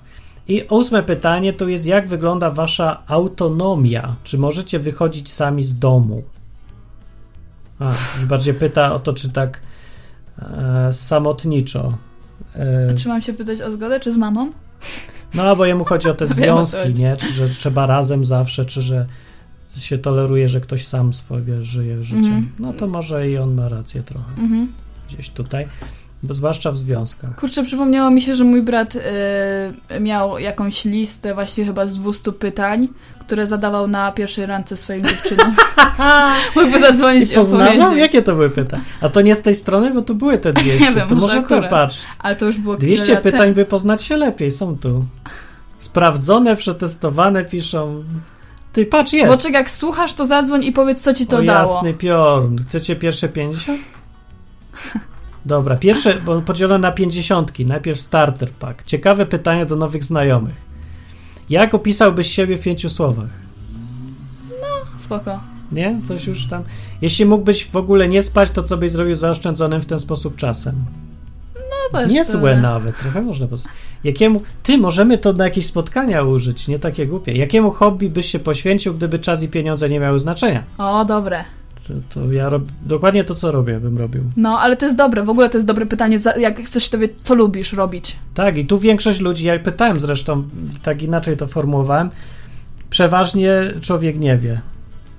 [0.48, 4.14] I ósme pytanie to jest, jak wygląda wasza autonomia?
[4.24, 6.22] Czy możecie wychodzić sami z domu?
[7.78, 7.92] A,
[8.26, 9.60] bardziej pyta o to, czy tak
[10.38, 11.92] e, samotniczo.
[12.56, 14.52] E, Czy mam się pytać o zgodę, czy z mamą?
[15.34, 17.16] no, bo jemu chodzi o te związki, nie?
[17.16, 19.06] Czy że trzeba razem zawsze, czy że
[19.78, 22.24] się toleruje, że ktoś sam swoje żyje życiem.
[22.24, 22.52] Mhm.
[22.58, 24.72] No to może i on ma rację trochę Mhm.
[25.08, 25.68] gdzieś tutaj,
[26.22, 27.36] bo zwłaszcza w związkach.
[27.36, 32.32] Kurczę, przypomniało mi się, że mój brat y, miał jakąś listę właśnie chyba z 200
[32.32, 35.54] pytań, które zadawał na pierwszej randce swoim dziewczynom.
[36.56, 37.86] Mógłby zadzwonić I i opowiedzieć.
[37.96, 38.84] Jakie to były pytania?
[39.00, 40.80] A to nie z tej strony, bo tu były te 200.
[40.84, 41.70] Nie wiem, to może akurat.
[41.70, 42.00] patrz.
[42.18, 43.54] Ale to już było kilka 200 lat pytań, temu.
[43.54, 45.04] by poznać się lepiej, są tu.
[45.78, 48.04] Sprawdzone, przetestowane piszą.
[48.72, 49.36] Ty patrz, jest.
[49.36, 51.74] Bo czek, jak słuchasz, to zadzwoń i powiedz, co ci to o dało.
[51.74, 52.58] jasny piorun.
[52.68, 53.80] Chcecie pierwsze 50?
[55.46, 57.58] Dobra, pierwsze, bo podzielone na 50.
[57.58, 58.84] Najpierw starter pack.
[58.84, 60.54] Ciekawe pytania do nowych znajomych.
[61.50, 63.28] Jak opisałbyś siebie w pięciu słowach?
[64.98, 65.40] Spoko.
[65.72, 66.00] Nie?
[66.08, 66.62] Coś już tam.
[67.02, 70.74] Jeśli mógłbyś w ogóle nie spać, to co byś zrobił zaoszczędzonym w ten sposób czasem?
[71.54, 73.64] No też Niezłe to- nawet, trochę można pos...
[74.04, 74.42] Jakiemu...
[74.62, 77.32] Ty, możemy to na jakieś spotkania użyć, nie takie głupie.
[77.32, 80.62] Jakiemu hobby byś się poświęcił, gdyby czas i pieniądze nie miały znaczenia?
[80.78, 81.44] O, dobre.
[82.14, 82.62] To, ja rob...
[82.86, 84.22] dokładnie to, co robię, bym robił.
[84.36, 85.22] No, ale to jest dobre.
[85.22, 88.16] W ogóle to jest dobre pytanie, jak chcesz się dowiedzieć, co lubisz robić.
[88.34, 90.44] Tak, i tu większość ludzi, ja pytałem zresztą,
[90.82, 92.10] tak inaczej to formułowałem,
[92.90, 94.60] przeważnie człowiek nie wie.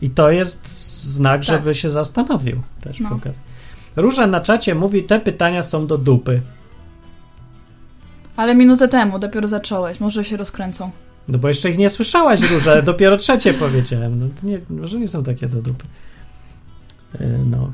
[0.02, 0.68] I to jest
[1.14, 1.60] znak, Tak.
[1.60, 3.06] żeby się zastanowił też No.
[3.10, 3.42] przy okazji.
[3.96, 6.42] Róża na czacie mówi, te pytania są do dupy.
[8.36, 10.00] Ale minutę temu dopiero zacząłeś.
[10.00, 10.92] Może się rozkręcą.
[11.28, 14.20] No bo jeszcze ich nie słyszałaś, Róża, dopiero trzecie powiedziałem.
[14.20, 15.86] No to nie, może nie są takie do dupy.
[17.22, 17.72] E, No.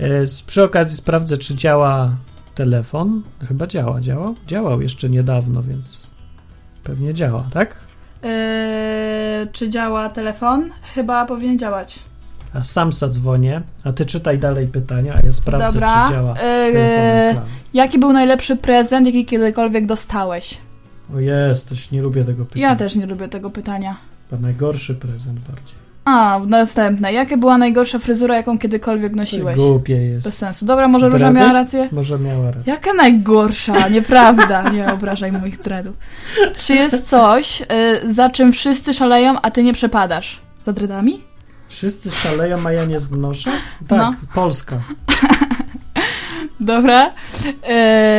[0.00, 0.08] E,
[0.46, 2.10] Przy okazji sprawdzę, czy działa
[2.54, 3.22] telefon.
[3.48, 4.34] Chyba działa, działał?
[4.46, 6.06] Działał jeszcze niedawno, więc
[6.84, 7.76] pewnie działa, tak?
[8.22, 10.70] Eee, czy działa telefon?
[10.94, 11.98] Chyba powinien działać.
[12.54, 16.06] A sam zadzwonię, a ty czytaj dalej pytania, a ja sprawdzę, Dobra.
[16.08, 17.36] czy działa Eee.
[17.74, 20.58] Jaki był najlepszy prezent, jaki kiedykolwiek dostałeś?
[21.14, 22.68] O jest, nie lubię tego pytania.
[22.68, 23.96] Ja też nie lubię tego pytania.
[24.30, 25.77] Chyba najgorszy prezent bardziej.
[26.08, 27.12] A, następne.
[27.12, 29.56] Jaka była najgorsza fryzura, jaką kiedykolwiek nosiłeś?
[29.56, 30.26] Głupie jest.
[30.26, 30.66] Bez sensu.
[30.66, 31.88] Dobra, może Róża miała rację?
[31.92, 32.72] Może miała rację.
[32.72, 33.88] Jaka najgorsza?
[33.88, 34.70] Nieprawda.
[34.70, 35.96] Nie obrażaj moich dreadów.
[36.56, 37.64] Czy jest coś, y,
[38.14, 40.40] za czym wszyscy szaleją, a ty nie przepadasz?
[40.64, 41.20] Za dreadami?
[41.68, 43.50] Wszyscy szaleją, a ja nie znoszę?
[43.88, 44.14] Tak, No.
[44.34, 44.76] Polska.
[46.60, 47.06] Dobra.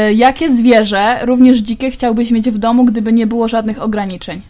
[0.10, 4.42] Y, jakie zwierzę, również dzikie, chciałbyś mieć w domu, gdyby nie było żadnych ograniczeń?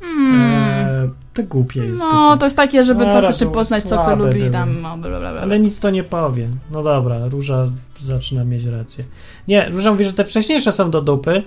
[0.00, 0.40] Hmm.
[0.42, 1.10] Eee,
[1.42, 2.02] to głupie jest.
[2.02, 2.38] No, pytanie.
[2.38, 4.50] to jest takie, żeby Dobra, faktycznie poznać, co kto lubi i były.
[4.50, 5.40] tam no, bla, bla, bla.
[5.40, 6.48] Ale nic to nie powie.
[6.70, 7.68] No dobra, Róża
[8.00, 9.04] zaczyna mieć rację.
[9.48, 11.42] Nie, Róża mówi, że te wcześniejsze są do dupy.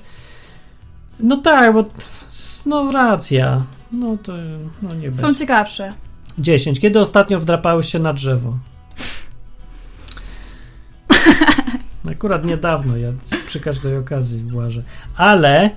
[1.19, 1.85] No tak, bo
[2.65, 3.63] no racja.
[3.91, 4.33] No to
[4.81, 5.39] no nie Są będzie.
[5.39, 5.93] ciekawsze.
[6.37, 6.79] 10.
[6.79, 8.57] Kiedy ostatnio wdrapałeś się na drzewo?
[12.11, 13.09] Akurat niedawno, ja
[13.47, 14.83] przy każdej okazji łażę.
[15.17, 15.69] Ale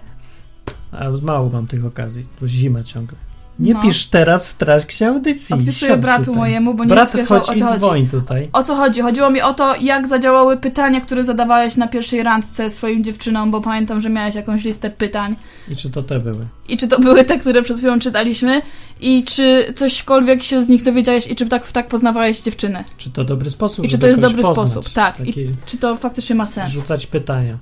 [0.93, 3.19] a mało mam tych okazji, to zima ciągle.
[3.59, 3.83] Nie No.
[3.83, 5.55] pisz teraz w trakcie audycji.
[5.55, 6.37] Odpisuję bratu tutaj.
[6.39, 8.07] mojemu, bo nie Brat, słyszał, chodź o i co chodzi.
[8.07, 8.49] tutaj.
[8.53, 9.01] O co chodzi?
[9.01, 13.61] Chodziło mi o to, jak zadziałały pytania, które zadawałeś na pierwszej randce swoim dziewczynom, bo
[13.61, 15.37] pamiętam, że miałeś jakąś listę pytań.
[15.69, 16.47] I czy to te były?
[16.69, 18.63] I czy to były te, które przed chwilą czytaliśmy?
[19.01, 22.85] I czy cośkolwiek się z nich dowiedziałeś i czy tak, tak poznawałeś dziewczyny?
[22.99, 23.85] Czy to dobry sposób?
[23.85, 24.69] I czy to jest dobry poznać?
[24.71, 24.93] sposób?
[24.93, 25.21] Tak.
[25.21, 26.73] I Taki, czy to faktycznie ma sens?
[26.73, 27.57] rzucać pytania.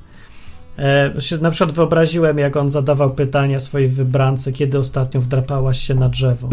[0.78, 6.08] E, na przykład wyobraziłem, jak on zadawał pytania swojej wybrance, kiedy ostatnio wdrapałaś się na
[6.08, 6.48] drzewo.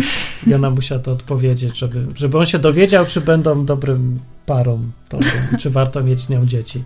[0.47, 5.57] I ona musiała to odpowiedzieć, żeby, żeby on się dowiedział, czy będą dobrym parą, dobrym,
[5.59, 6.83] czy warto mieć z nią dzieci.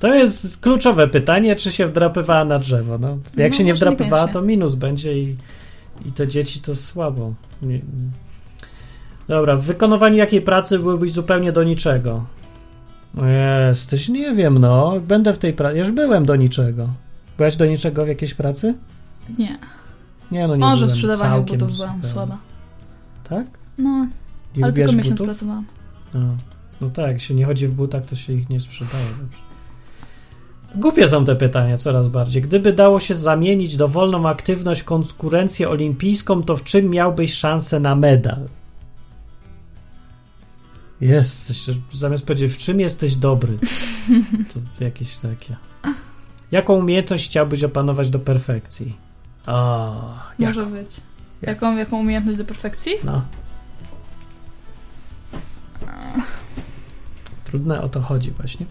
[0.00, 2.98] To jest kluczowe pytanie, czy się wdrapywała na drzewo.
[2.98, 5.36] No, jak No, się nie wdrapywała, to minus będzie i,
[6.06, 7.34] i te dzieci to słabo.
[9.28, 12.24] Dobra, w wykonywaniu jakiej pracy byłbyś zupełnie do niczego?
[13.68, 14.94] Jesteś, nie wiem, no.
[15.08, 15.78] Będę w tej pracy.
[15.78, 16.88] Już byłem do niczego.
[17.36, 18.74] Byłaś do niczego w jakiejś pracy?
[19.38, 19.58] Nie.
[20.30, 22.08] Nie, no nie Może w sprzedawaniu butów byłam zupełnie.
[22.12, 22.38] słaba.
[23.28, 23.46] Tak?
[23.78, 23.90] No,
[24.56, 25.26] Nie ale tylko lubiłaś miesiąc butów?
[25.26, 25.64] pracowałam.
[26.14, 26.26] No.
[26.80, 29.04] no tak, jak się nie chodzi w butach, to się ich nie sprzedaje.
[29.20, 29.38] Dobrze.
[30.74, 32.42] Głupie są te pytania coraz bardziej.
[32.42, 38.38] Gdyby dało się zamienić dowolną aktywność konkurencję olimpijską, to w czym miałbyś szansę na medal?
[41.00, 43.58] Jesteś, zamiast powiedzieć, w czym jesteś dobry,
[44.78, 45.56] to jakieś takie.
[46.50, 48.96] Jaką umiejętność chciałbyś opanować do perfekcji?
[49.46, 50.54] O, jak?
[50.54, 50.90] Może być.
[51.42, 52.92] Jaką, jaką umiejętność do perfekcji?
[53.04, 53.22] No.
[57.44, 58.66] Trudne o to chodzi właśnie.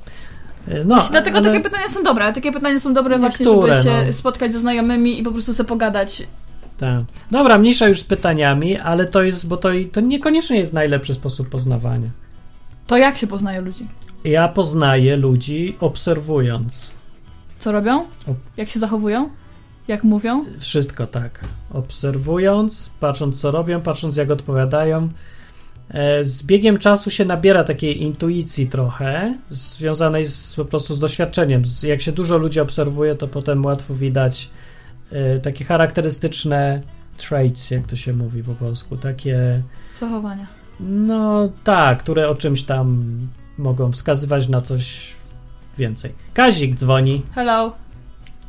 [0.68, 2.34] E, No, Właśnie dlatego ale- takie pytania są dobre.
[2.34, 4.14] Takie pytania są dobre właśnie, Niektóre, żeby się no.
[4.14, 6.24] spotkać ze znajomymi i po prostu sobie pogadać.
[6.84, 7.04] Tak.
[7.32, 11.50] Dobra, mniejsza już z pytaniami, ale to jest, bo to, to niekoniecznie jest najlepszy sposób
[11.50, 12.10] poznawania.
[12.88, 13.88] To jak się poznaje ludzi?
[14.24, 16.92] Ja poznaję ludzi obserwując.
[17.60, 18.06] Co robią?
[18.58, 19.30] Jak się zachowują?
[19.88, 20.46] Jak mówią?
[20.60, 21.40] Wszystko tak.
[21.74, 25.10] Obserwując, patrząc co robią, patrząc jak odpowiadają.
[25.90, 31.64] E, Z biegiem czasu się nabiera takiej intuicji trochę, związanej z, po prostu z doświadczeniem.
[31.84, 34.50] Jak się dużo ludzi obserwuje, to potem łatwo widać
[35.44, 36.82] takie charakterystyczne
[37.18, 38.98] traits, jak to się mówi po polsku.
[38.98, 39.62] Takie,
[40.00, 40.46] Zachowania.
[40.80, 43.04] no tak, które o czymś tam
[43.58, 45.14] mogą wskazywać na coś
[45.78, 46.12] więcej.
[46.34, 47.22] Kazik dzwoni.
[47.36, 47.72] Hello.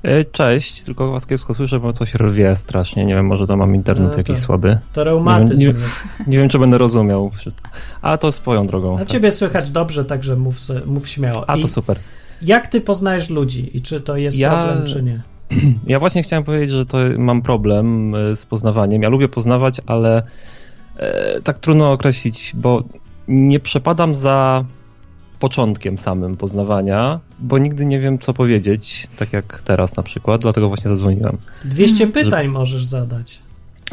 [0.02, 3.04] E, Cześć, tylko was kiepsko słyszę, bo coś rwie strasznie.
[3.04, 4.78] Nie wiem, może to mam internet No jakiś to- słaby.
[4.92, 6.04] To reumatyzm Nie- nie- jest.
[6.26, 7.70] Nie wiem, czy będę rozumiał wszystko.
[8.02, 8.94] A to swoją drogą.
[8.96, 9.08] A tak.
[9.08, 11.50] ciebie słychać dobrze, także mów, mów śmiało.
[11.50, 11.98] A I to super.
[12.42, 15.22] jak ty poznajesz ludzi i czy to jest Ja- problem, czy nie?
[15.86, 19.02] Ja właśnie chciałem powiedzieć, że to mam problem e, z poznawaniem.
[19.02, 20.22] Ja lubię poznawać, ale
[20.96, 22.82] e, tak trudno określić, bo
[23.28, 24.64] nie przepadam za
[25.40, 30.68] początkiem samym poznawania, bo nigdy nie wiem, co powiedzieć, tak jak teraz na przykład, dlatego
[30.68, 31.36] właśnie zadzwoniłem.
[31.64, 32.24] 200 Mhm.
[32.24, 33.43] pytań możesz zadać.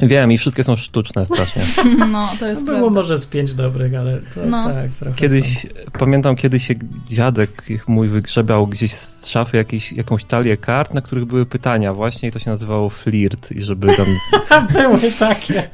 [0.02, 1.62] Wiem i wszystkie są sztuczne strasznie.
[2.12, 3.00] No, to jest Było prawda.
[3.00, 4.68] może z pięć dobrych, ale to No.
[4.70, 5.68] tak, trochę Kiedyś, są.
[6.00, 6.74] pamiętam, kiedyś się
[7.10, 12.30] dziadek mój wygrzebał gdzieś z szafy jakiś, jakąś talię kart, na których były pytania właśnie
[12.30, 14.06] i to się nazywało flirt i żeby tam
[14.74, 15.70] Były takie.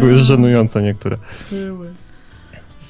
[0.00, 1.16] Były żenujące niektóre.
[1.50, 1.88] Były.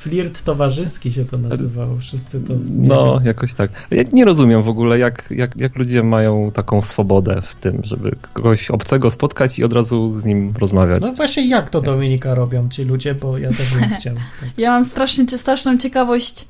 [0.09, 1.97] Flirt towarzyski się to nazywało.
[1.97, 2.53] Wszyscy to.
[2.71, 3.71] No, jakoś tak.
[3.90, 8.16] Ja nie rozumiem w ogóle, jak, jak, jak ludzie mają taką swobodę w tym, żeby
[8.35, 11.01] kogoś obcego spotkać i od razu z nim rozmawiać.
[11.01, 14.14] No właśnie, jak to Dominika robią ci ludzie, bo ja też bym chciał.
[14.14, 14.51] Tak.
[14.59, 16.49] Ja mam strasznie, straszną ciekawość,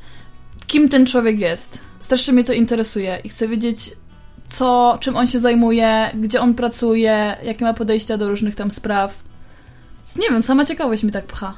[0.66, 1.78] kim ten człowiek jest.
[2.00, 3.92] Strasznie mnie to interesuje i chcę wiedzieć,
[4.48, 9.22] co, czym on się zajmuje, gdzie on pracuje, jakie ma podejścia do różnych tam spraw.
[10.16, 11.54] Nie wiem, sama ciekawość mi tak pcha.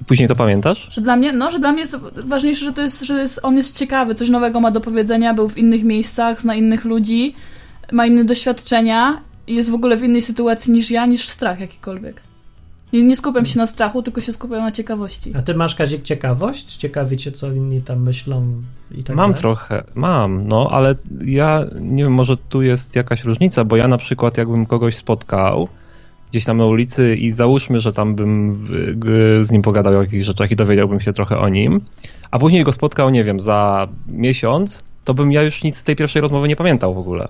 [0.00, 0.88] I później to pamiętasz?
[0.90, 3.56] Że dla mnie, no, że dla mnie jest ważniejsze, że to jest, że jest, on
[3.56, 7.34] jest ciekawy, coś nowego ma do powiedzenia, był w innych miejscach, zna innych ludzi,
[7.92, 12.20] ma inne doświadczenia i jest w ogóle w innej sytuacji niż ja, niż strach jakikolwiek.
[12.92, 15.32] Nie, nie skupiam się na strachu, tylko się skupiam na ciekawości.
[15.36, 16.76] A ty masz, Kazik, ciekawość?
[16.76, 19.40] Ciekawi cię, co inni tam myślą i tak mam dalej?
[19.40, 23.98] trochę, mam, no, ale ja nie wiem, może tu jest jakaś różnica, bo ja na
[23.98, 25.68] przykład jakbym kogoś spotkał
[26.30, 28.66] gdzieś tam na ulicy i załóżmy, że tam bym
[29.42, 31.80] z nim pogadał o jakichś rzeczach i dowiedziałbym się trochę o nim,
[32.30, 35.96] a później go spotkał, nie wiem, za miesiąc, to bym ja już nic z tej
[35.96, 37.28] pierwszej rozmowy nie pamiętał w ogóle.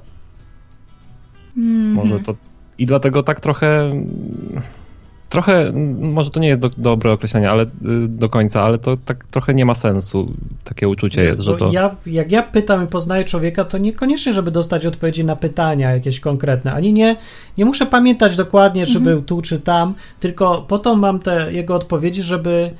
[1.56, 1.92] Mhm.
[1.92, 2.34] Może to.
[2.78, 3.92] I dlatego tak trochę.
[5.30, 7.68] Trochę, może to nie jest do, dobre określenie, ale y,
[8.08, 10.32] do końca, ale to tak trochę nie ma sensu.
[10.64, 11.72] Takie uczucie jest, że Bo to.
[11.72, 16.20] ja, jak ja pytam i poznaję człowieka, to niekoniecznie, żeby dostać odpowiedzi na pytania jakieś
[16.20, 17.16] konkretne, ani nie,
[17.58, 19.04] nie muszę pamiętać dokładnie, czy Mhm.
[19.16, 22.70] był tu, czy tam, tylko po to mam te jego odpowiedzi, żeby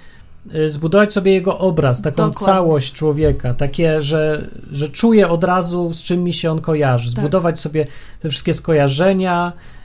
[0.55, 2.47] y, zbudować sobie jego obraz, taką Dokładnie.
[2.47, 7.21] całość człowieka, takie, że, że czuję od razu, z czym mi się on kojarzy, Tak.
[7.21, 7.87] zbudować sobie
[8.21, 9.80] te wszystkie skojarzenia, ja-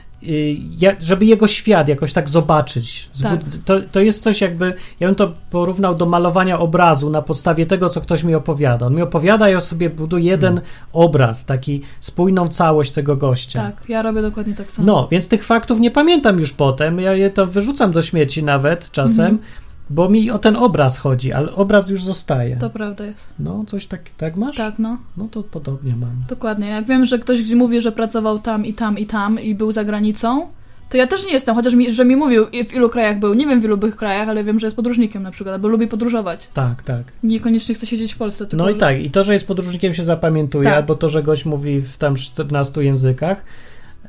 [1.00, 3.08] żeby jego świat jakoś tak zobaczyć.
[3.22, 3.40] Tak.
[3.64, 7.88] To, to jest coś jakby, ja bym to porównał do malowania obrazu na podstawie tego,
[7.88, 8.86] co ktoś mi opowiada.
[8.86, 10.64] On mi opowiada i ja sobie buduję jeden Hmm.
[10.92, 13.62] obraz, taki spójną całość tego gościa.
[13.62, 14.86] Tak, ja robię dokładnie tak samo.
[14.86, 18.90] No, więc tych faktów nie pamiętam już potem, ja je to wyrzucam do śmieci nawet
[18.90, 19.38] czasem, Mhm.
[19.90, 22.56] Bo mi o ten obraz chodzi, ale obraz już zostaje.
[22.56, 23.26] To prawda jest.
[23.38, 24.56] No, coś tak, tak masz?
[24.56, 24.96] Tak, no.
[25.16, 26.10] No to podobnie mam.
[26.28, 26.68] Dokładnie.
[26.68, 29.72] Jak wiem, że ktoś gdzie mówi, że pracował tam i tam i tam i był
[29.72, 30.46] za granicą,
[30.90, 33.34] to ja też nie jestem, chociaż mi, że mi mówił, w ilu krajach był.
[33.34, 35.86] Nie wiem w ilu bych krajach, ale wiem, że jest podróżnikiem na przykład, albo lubi
[35.88, 36.48] podróżować.
[36.54, 37.02] Tak, tak.
[37.22, 38.46] Niekoniecznie chce siedzieć w Polsce.
[38.46, 40.74] Tylko No i że- tak, i to, że jest podróżnikiem się zapamiętuje, Tak.
[40.74, 43.44] albo to, że gość mówi w tam 14 językach,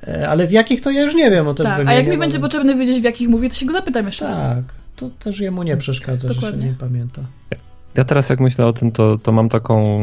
[0.08, 2.18] e, ale w jakich to ja już nie wiem, bo też Tak, a jak mi
[2.18, 4.40] będzie potrzebne wiedzieć, w jakich mówi, to się go zapytam jeszcze raz.
[4.40, 4.64] Tak,
[4.98, 6.66] to też jemu nie przeszkadza, że się Dokładnie.
[6.66, 7.22] nie pamięta.
[7.96, 10.00] Ja teraz jak myślę o tym, to, to mam taką.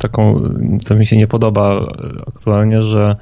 [0.00, 0.40] taką,
[0.84, 1.86] co mi się nie podoba
[2.26, 3.16] aktualnie, że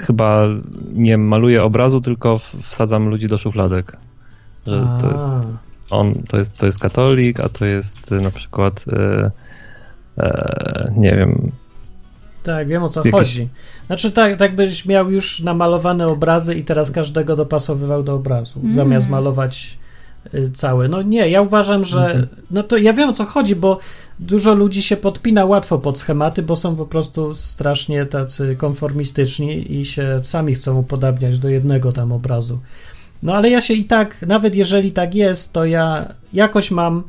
[0.00, 0.46] chyba
[0.92, 3.96] nie maluję obrazu, tylko wsadzam ludzi do szufladek.
[4.66, 5.52] Że to A, jest
[5.92, 9.30] on to jest, to jest katolik, a to jest na przykład e,
[10.18, 11.50] e, nie wiem,
[12.42, 13.48] Tak, wiem o co Jakieś- chodzi.
[13.86, 18.74] Znaczy tak, tak byś miał już namalowane obrazy i teraz każdego dopasowywał do obrazu, Mm.
[18.74, 19.78] zamiast malować
[20.34, 20.88] y, całe.
[20.88, 22.04] No nie, ja uważam, że.
[22.04, 22.26] Mhm.
[22.50, 23.78] No to ja wiem o co chodzi, bo
[24.20, 29.84] dużo ludzi się podpina łatwo pod schematy, bo są po prostu strasznie tacy konformistyczni i
[29.84, 32.58] się sami chcą upodabniać do jednego tam obrazu.
[33.22, 37.02] No ale ja się i tak, nawet jeżeli tak jest, to ja jakoś mam.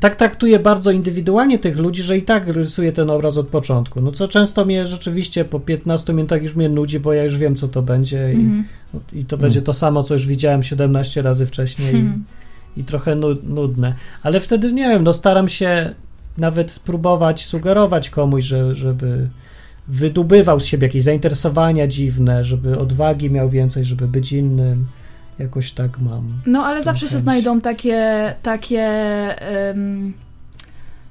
[0.00, 4.00] Tak traktuję bardzo indywidualnie tych ludzi, że i tak rysuję ten obraz od początku.
[4.00, 7.56] No co często mnie rzeczywiście po 15 minutach już mnie nudzi, bo ja już wiem,
[7.56, 8.64] co to będzie i, Mhm.
[9.12, 12.24] i to będzie to samo, co już widziałem 17 razy wcześniej Hmm.
[12.76, 13.94] i, i trochę nu- nudne.
[14.22, 15.94] Ale wtedy nie wiem, no staram się
[16.38, 19.28] nawet spróbować sugerować komuś, że, żeby
[19.88, 24.86] wydobywał z siebie jakieś zainteresowania dziwne, żeby odwagi miał więcej, żeby być innym.
[25.38, 26.24] Jakoś tak mam.
[26.46, 27.22] No, ale zawsze się chęć.
[27.22, 28.82] znajdą takie, takie
[29.70, 30.12] em,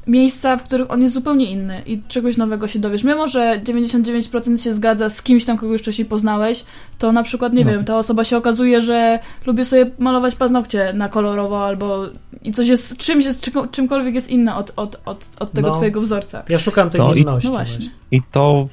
[0.08, 3.04] miejsca, w których on jest zupełnie inny i czegoś nowego się dowiesz.
[3.04, 6.66] Mimo, że 99% się zgadza z kimś tam, kogo już wcześniej poznałeś,
[6.98, 7.72] to na przykład, nie No.
[7.72, 12.06] wiem, ta osoba się okazuje, że lubi sobie malować paznokcie na kolorowo albo
[12.44, 15.74] i coś jest, czymś jest, czym- czymkolwiek jest inne od, od, od, od tego No.
[15.76, 16.44] twojego wzorca.
[16.50, 17.48] Ja szukam tej No i- inności.
[17.48, 17.86] No właśnie.
[18.12, 18.68] I to,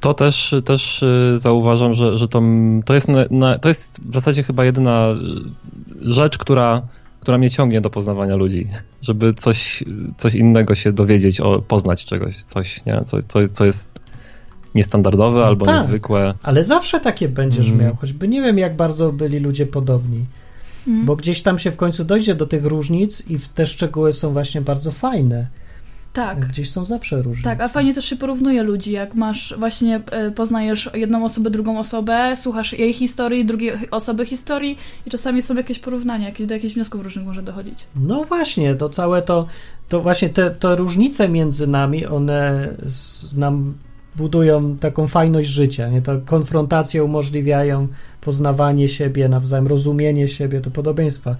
[0.00, 2.42] to też, też y, zauważam, że, że to,
[2.84, 6.82] to, jest na, na, to jest w zasadzie chyba jedyna y, rzecz, która,
[7.20, 8.68] która mnie ciągnie do poznawania ludzi.
[9.02, 9.84] Żeby coś,
[10.16, 13.02] coś innego się dowiedzieć, o, poznać czegoś, coś, nie?
[13.04, 14.00] Co, co, co jest
[14.74, 15.82] niestandardowe No albo tak.
[15.82, 16.34] niezwykłe.
[16.42, 17.80] Ale zawsze takie będziesz Mm.
[17.80, 20.24] miał, choćby nie wiem, jak bardzo byli ludzie podobni.
[20.86, 21.06] Mm.
[21.06, 24.60] Bo gdzieś tam się w końcu dojdzie do tych różnic i te szczegóły są właśnie
[24.60, 25.46] bardzo fajne.
[26.16, 26.46] Tak.
[26.46, 27.50] Gdzieś są zawsze różnice.
[27.50, 31.78] Tak, a fajnie też się porównuje ludzi, jak masz właśnie, e, poznajesz jedną osobę, drugą
[31.78, 36.74] osobę, słuchasz jej historii, drugiej osoby historii i czasami są jakieś porównania, jakieś, do jakichś
[36.74, 37.86] wniosków różnych może dochodzić.
[37.96, 39.46] No właśnie, to całe to,
[39.88, 42.68] to właśnie te, te różnice między nami, one
[43.36, 43.74] nam
[44.16, 46.02] budują taką fajność życia, nie?
[46.02, 47.88] To konfrontacje umożliwiają
[48.26, 51.36] poznawanie siebie, nawzajem rozumienie siebie, to podobieństwa.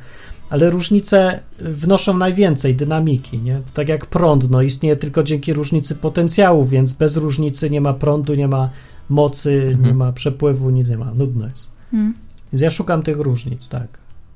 [0.50, 3.60] Ale różnice wnoszą najwięcej dynamiki, nie?
[3.74, 8.34] Tak jak prąd, no istnieje tylko dzięki różnicy potencjału, więc bez różnicy nie ma prądu,
[8.34, 8.70] nie ma
[9.08, 9.86] mocy, Mhm.
[9.86, 11.70] nie ma przepływu, nic nie ma, nudno jest.
[11.90, 12.14] Hmm.
[12.52, 13.86] Więc ja szukam tych różnic, tak.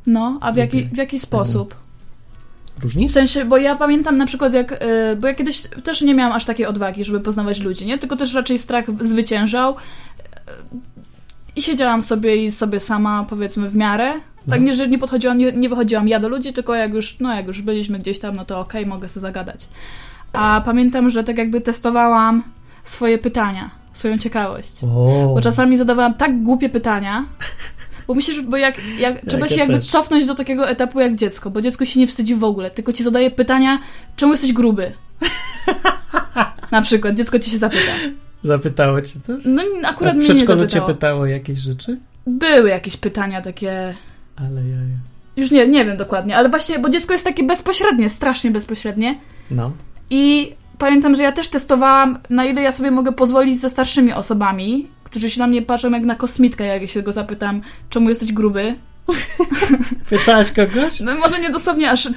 [0.06, 1.74] No, a w jaki, w jaki sposób?
[2.78, 3.12] W Różnic?
[3.12, 6.44] sensie, bo ja pamiętam na przykład jak, y, bo ja kiedyś też nie miałam aż
[6.44, 7.98] takiej odwagi, żeby poznawać ludzi, nie?
[7.98, 9.74] Tylko też raczej strach zwyciężał
[11.60, 14.12] i siedziałam sobie i sobie sama, powiedzmy, w miarę.
[14.50, 14.66] Tak No.
[14.66, 17.46] nie, że nie podchodziłam, nie, nie wychodziłam ja do ludzi, tylko jak już, no jak
[17.46, 19.68] już byliśmy gdzieś tam, no to okej, mogę sobie zagadać.
[20.32, 22.42] A pamiętam, że tak jakby testowałam
[22.84, 24.72] swoje pytania, swoją ciekawość.
[24.84, 24.86] O,
[25.34, 27.24] Bo czasami zadawałam tak głupie pytania,
[28.06, 29.86] bo myślisz, bo jak, jak trzeba się jakby też.
[29.88, 33.04] cofnąć do takiego etapu jak dziecko, bo dziecko się nie wstydzi w ogóle, tylko ci
[33.04, 33.78] zadaje pytania,
[34.16, 34.92] czemu jesteś gruby?
[36.70, 37.92] Na przykład, dziecko ci się zapyta.
[38.42, 39.44] Zapytało cię też?
[39.46, 40.94] No akurat mnie nie przedszkolu cię zapytało.
[40.94, 41.98] pytało jakieś rzeczy?
[42.26, 43.94] Były jakieś pytania takie,
[44.36, 44.76] Ale ja.
[45.36, 49.18] już nie, nie wiem dokładnie, ale właśnie, bo dziecko jest takie bezpośrednie, strasznie bezpośrednie
[49.50, 49.72] No.
[50.10, 54.86] i pamiętam, że ja też testowałam, na ile ja sobie mogę pozwolić ze starszymi osobami,
[55.04, 58.74] którzy się na mnie patrzą jak na kosmitkę, jak się go zapytam, czemu jesteś gruby,
[60.10, 61.00] Pytałaś kogoś?
[61.00, 62.12] No może nie dosłownie aż czy,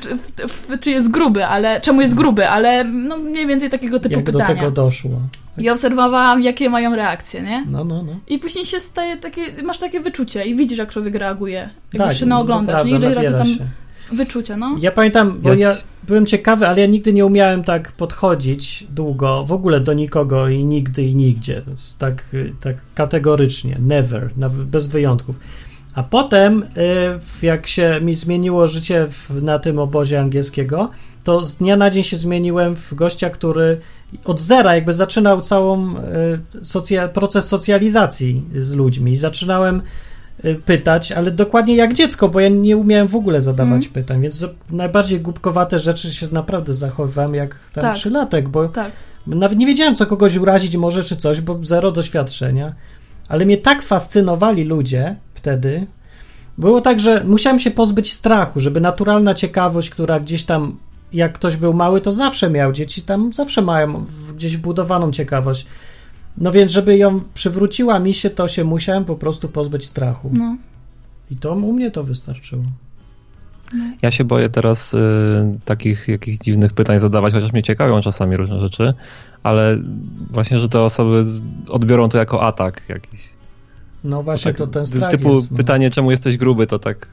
[0.80, 4.48] czy jest gruby, ale czemu jest gruby, ale no mniej więcej takiego typu Jak pytania.
[4.48, 5.12] do tego doszło?
[5.58, 7.66] I obserwowałam, jakie mają reakcje, nie?
[7.70, 8.16] No, no, no.
[8.28, 11.70] I później się staje takie, masz takie wyczucie i widzisz, jak człowiek reaguje.
[11.94, 12.92] Jak Tak, już się naoglądasz, nie?
[12.92, 13.66] Ile razy tam się.
[14.12, 14.78] wyczucia, no.
[14.80, 15.76] Ja pamiętam, bo Ja
[16.08, 20.66] byłem ciekawy, ale ja nigdy nie umiałem tak podchodzić długo, w ogóle do nikogo i
[20.66, 21.62] nigdy i nigdzie.
[22.00, 22.24] Tak,
[22.62, 24.30] tak kategorycznie, never,
[24.66, 25.36] bez wyjątków.
[25.96, 26.64] A potem,
[27.42, 30.90] y, jak się mi zmieniło życie w, na tym obozie angielskiego,
[31.24, 33.80] to z dnia na dzień się zmieniłem w gościa, który
[34.26, 36.00] od zera jakby zaczynał całą y,
[36.64, 39.18] socja- proces socjalizacji z ludźmi.
[39.18, 39.82] Zaczynałem
[40.46, 43.94] y, pytać, ale dokładnie jak dziecko, bo ja nie umiałem w ogóle zadawać Mhm.
[43.94, 47.96] pytań, więc najbardziej głupkowate rzeczy się naprawdę zachowywałem jak tam Tak.
[47.96, 48.92] trzylatek, bo Tak.
[49.28, 52.74] nawet nie wiedziałem, co kogoś urazić może czy coś, bo zero doświadczenia.
[53.30, 55.88] Ale mnie tak fascynowali ludzie wtedy.
[56.58, 60.78] Było tak, że musiałem się pozbyć strachu, żeby naturalna ciekawość, która gdzieś tam,
[61.14, 62.74] jak ktoś był mały, to zawsze miał.
[62.74, 65.66] Dzieci tam zawsze mają gdzieś wbudowaną ciekawość.
[66.38, 70.32] No więc, żeby ją przywróciła mi się, to się musiałem po prostu pozbyć strachu.
[70.34, 70.58] No.
[71.32, 72.64] I to u mnie to wystarczyło.
[74.02, 74.98] Ja się boję teraz y,
[75.66, 78.94] takich jakichś dziwnych pytań zadawać, chociaż mnie ciekawią czasami różne rzeczy,
[79.44, 79.78] ale
[80.32, 81.24] właśnie, że te osoby
[81.68, 83.33] odbiorą to jako atak jakiś.
[84.04, 85.58] No właśnie, tak, to ten strach Typu jest, no.
[85.58, 87.08] pytanie, czemu jesteś gruby, to tak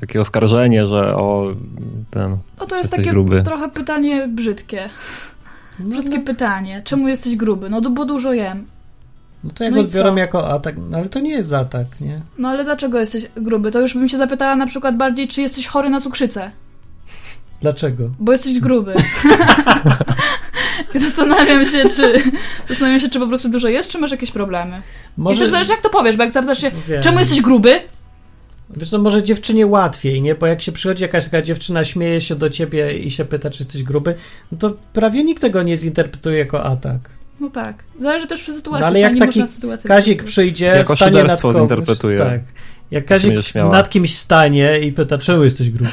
[0.00, 1.46] takie oskarżenie, że o
[2.10, 2.38] ten.
[2.60, 3.42] No to jest takie gruby.
[3.42, 4.88] trochę pytanie brzydkie.
[5.80, 6.82] No, Brzydkie pytanie.
[6.84, 7.70] Czemu jesteś gruby?
[7.70, 8.66] No bo dużo jem.
[9.44, 10.18] No to jak No i odbiorą co?
[10.18, 12.20] jako atak, no ale to nie jest atak, nie?
[12.38, 13.70] No ale dlaczego jesteś gruby?
[13.70, 16.50] To już bym się zapytała na przykład bardziej, czy jesteś chory na cukrzycę.
[17.60, 18.10] Dlaczego?
[18.18, 18.92] Bo jesteś gruby.
[20.94, 22.22] Zastanawiam się, czy
[22.68, 24.82] zastanawiam się, czy po prostu dużo jest, czy masz jakieś problemy.
[25.32, 27.02] I też zależy, jak to powiesz, bo jak zapytasz się, Wiem.
[27.02, 27.80] czemu jesteś gruby?
[28.76, 30.34] Wiesz co, może dziewczynie łatwiej, nie?
[30.34, 33.62] Bo jak się przychodzi jakaś taka dziewczyna, śmieje się do ciebie i się pyta, czy
[33.62, 34.14] jesteś gruby,
[34.52, 36.98] no to prawie nikt tego nie zinterpretuje jako atak.
[37.40, 37.84] No tak.
[38.00, 38.80] Zależy też w sytuacji.
[38.80, 39.42] No ale jak taki
[39.88, 42.18] Kazik przyjdzie, Jako stanie nad zinterpretuje.
[42.18, 42.40] Tak.
[42.90, 45.92] Jak Kazik nad kimś stanie i pyta, czemu jesteś gruby,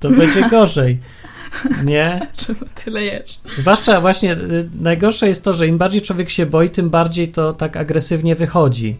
[0.00, 0.98] to będzie gorzej.
[1.84, 2.26] Nie?
[2.36, 3.38] Czemu tyle jesz?
[3.58, 7.52] Zwłaszcza właśnie y, najgorsze jest to, że im bardziej człowiek się boi, tym bardziej to
[7.52, 8.96] tak agresywnie wychodzi.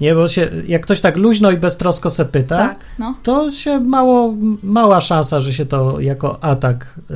[0.00, 3.14] Nie, bo się, jak ktoś tak luźno i beztrosko se pyta, Tak, no.
[3.22, 7.14] to się mało, mała szansa, że się to jako atak y,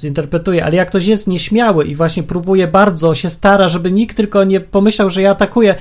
[0.00, 0.64] zinterpretuje.
[0.64, 4.60] Ale jak ktoś jest nieśmiały i właśnie próbuje bardzo, się stara, żeby nikt tylko nie
[4.60, 5.74] pomyślał, że ja atakuję,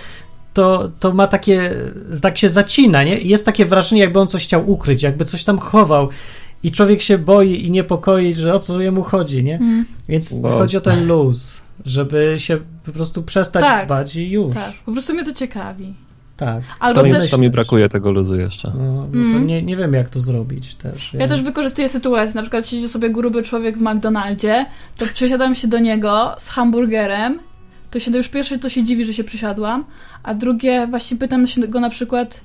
[0.53, 1.75] to, to ma takie,
[2.21, 3.19] tak się zacina, nie?
[3.19, 6.09] Jest takie wrażenie, jakby on coś chciał ukryć, jakby coś tam chował.
[6.63, 9.55] I człowiek się boi i niepokoi, że o co jemu chodzi, nie?
[9.55, 10.49] Mm, Więc No.
[10.49, 13.87] chodzi o ten luz, żeby się po prostu przestać Tak.
[13.87, 14.55] bać i już.
[14.55, 14.73] tak.
[14.85, 15.93] Po prostu mnie to ciekawi.
[16.37, 16.63] Tak.
[16.79, 17.29] Albo To mi, też.
[17.31, 18.71] to mi brakuje tego luzu jeszcze.
[18.77, 19.47] No, no to Mm.
[19.47, 21.13] nie, nie wiem, jak to zrobić też.
[21.13, 24.65] Ja też wykorzystuję sytuację, na przykład siedzi sobie gruby człowiek w McDonaldzie,
[24.97, 27.39] to przysiadam się do niego z hamburgerem,
[27.91, 29.85] to się już pierwsze to się dziwi, że się przysiadłam,
[30.23, 32.41] a drugie właśnie pytam się go na przykład,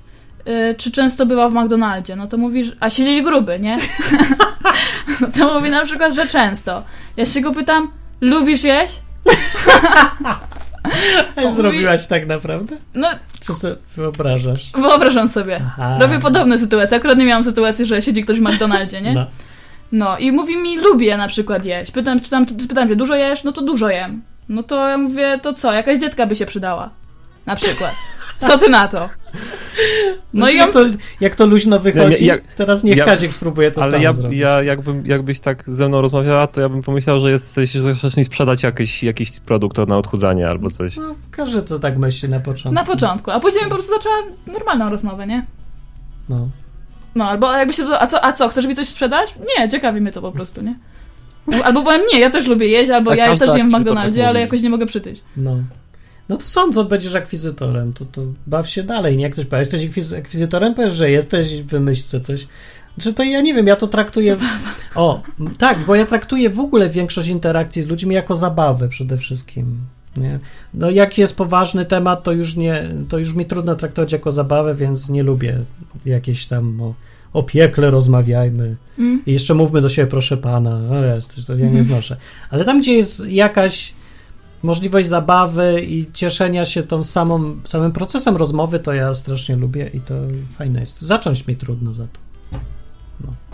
[0.79, 3.79] czy często bywa w McDonaldzie, no to mówi, że, a siedzi gruby, nie?
[5.21, 6.85] no to mówi na przykład, że często.
[7.17, 7.91] Ja się go pytam,
[8.21, 9.03] lubisz jeść?
[11.57, 12.77] Zrobiłaś tak naprawdę?
[12.95, 13.09] No,
[13.47, 14.71] Czy sobie wyobrażasz?
[14.73, 15.61] wyobrażam sobie.
[15.67, 15.99] Aha.
[16.01, 16.97] Robię podobne sytuacje.
[16.97, 19.15] Akurat nie miałam sytuacji, że siedzi ktoś w McDonaldzie, nie?
[19.21, 19.27] No.
[19.93, 21.91] No i mówi mi, lubię na przykład jeść.
[21.93, 23.45] Pytam, czy tam, pytam się, dużo jesz?
[23.45, 24.23] No to dużo jem.
[24.49, 26.91] No to ja mówię, to co, jakaś dietka by się przydała.
[27.47, 27.95] Na przykład.
[28.41, 29.09] Co ty na to?
[30.35, 30.81] No i jak, to,
[31.21, 34.13] jak to luźno wychodzi, Nie, ja- teraz niech ja- Kazik spróbuje to Ale sam ja,
[34.15, 34.39] zrobić.
[34.39, 37.75] ja jakbym, jakbyś tak ze mną rozmawiała, to ja bym pomyślał, że jesteś,
[38.17, 40.97] mi sprzedać jakiś, jakiś produkt na odchudzanie albo coś.
[40.97, 42.73] No, każdy to tak myśli na początku.
[42.73, 44.17] Na początku, a później po prostu zaczęła
[44.47, 45.47] normalną rozmowę, nie?
[46.29, 46.49] No.
[47.15, 49.35] No, albo jakby się a co, a co, chcesz mi coś sprzedać?
[49.59, 50.75] Nie, ciekawi mnie to po prostu, nie?
[51.65, 54.29] Albo powiem, nie, ja też lubię jeść, albo Tak, ja też jem w McDonaldzie, tak
[54.29, 55.23] ale jakoś nie mogę przytyć.
[55.37, 55.57] No.
[56.29, 59.23] No to co, to będziesz akwizytorem, to, to baw się dalej, nie?
[59.23, 62.47] Jak ktoś powie, jesteś akwiz- akwizytorem, powiesz, że jesteś, wymyśl se coś.
[63.01, 64.37] Czy to ja nie wiem, ja to traktuję...
[64.95, 65.23] O,
[65.59, 69.77] tak, bo ja traktuję w ogóle większość interakcji z ludźmi jako zabawę przede wszystkim.
[70.17, 70.39] Nie?
[70.75, 74.75] No jak jest poważny temat, to już nie, to już mi trudno traktować jako zabawę,
[74.75, 75.59] więc nie lubię
[76.07, 76.95] jakieś tam o,
[77.33, 78.77] o piekle rozmawiajmy.
[78.99, 79.23] Mm.
[79.27, 80.79] I jeszcze mówmy do siebie, proszę pana.
[80.79, 82.17] No jest, to ja nie znoszę.
[82.51, 83.95] Ale tam, gdzie jest jakaś
[84.65, 90.01] możliwość zabawy i cieszenia się tą samą, samym procesem rozmowy, to ja strasznie lubię i
[90.01, 90.15] to
[90.51, 91.03] fajne jest.
[91.03, 92.21] Zacząć mi trudno za to.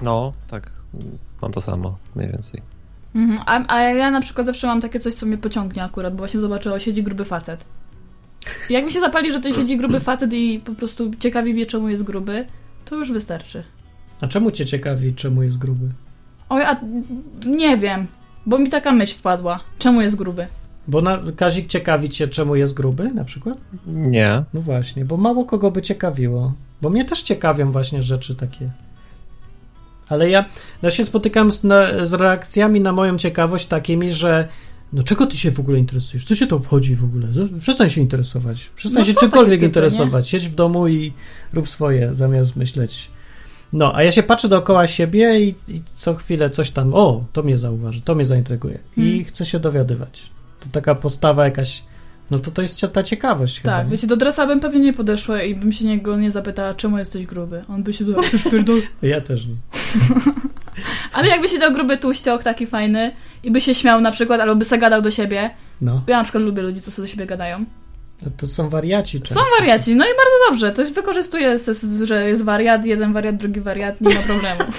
[0.02, 0.70] No, tak.
[1.42, 2.62] Mam to samo, mniej więcej.
[3.14, 3.40] Mhm.
[3.46, 6.40] A, a ja na przykład zawsze mam takie coś, co mnie pociągnie akurat, bo właśnie
[6.40, 7.64] zobaczę, o, siedzi gruby facet.
[8.70, 11.66] I jak mi się zapali, że to siedzi gruby facet i po prostu ciekawi mnie,
[11.66, 12.46] czemu jest gruby,
[12.84, 13.62] to już wystarczy.
[14.20, 15.88] A czemu cię ciekawi, czemu jest gruby?
[16.48, 16.80] Oj, a
[17.46, 18.06] nie wiem,
[18.46, 19.60] bo mi taka myśl wpadła.
[19.78, 20.46] Czemu jest gruby?
[20.88, 23.58] Bo na, Kazik ciekawi cię, czemu jest gruby na przykład?
[23.86, 24.44] Nie.
[24.54, 26.52] No właśnie, bo mało kogo by ciekawiło.
[26.82, 28.70] Bo mnie też ciekawią właśnie rzeczy takie.
[30.08, 30.44] Ale ja,
[30.82, 34.48] ja się spotykam z, na, z reakcjami na moją ciekawość takimi, że
[34.92, 36.24] no czego ty się w ogóle interesujesz?
[36.24, 37.28] Co cię to obchodzi w ogóle?
[37.60, 38.70] Przestań się interesować.
[38.76, 40.28] Przestań No się czymkolwiek typy, interesować.
[40.28, 41.12] Siedź w domu i
[41.52, 43.10] rób swoje, zamiast myśleć.
[43.72, 47.42] No, a ja się patrzę dookoła siebie i, i co chwilę coś tam, o, to
[47.42, 48.78] mnie zauważy, to mnie zaintryguje.
[48.96, 49.24] I Hmm.
[49.24, 50.30] chcę się dowiadywać.
[50.60, 51.82] To taka postawa jakaś,
[52.30, 53.76] no to to jest ta ciekawość chyba.
[53.76, 56.98] Tak, wiecie, do dresa bym pewnie nie podeszła i bym się niego nie zapytała, czemu
[56.98, 57.62] jesteś gruby.
[57.68, 58.14] On by się do...
[58.14, 58.82] Ty szpierdol.
[59.02, 59.54] Ja też nie.
[61.12, 64.56] Ale jakby się dał gruby tłuściok, taki fajny i by się śmiał na przykład, albo
[64.56, 65.50] by zagadał do siebie.
[65.80, 67.64] No, Ja na przykład lubię ludzi, co sobie do siebie gadają.
[68.24, 69.42] to, to są wariaci Są często.
[69.58, 70.72] wariaci, no i bardzo dobrze.
[70.72, 74.60] To wykorzystuje, ses- że jest wariat, jeden wariat, drugi wariat, nie ma problemu.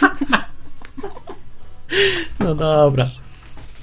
[2.39, 3.07] No dobra.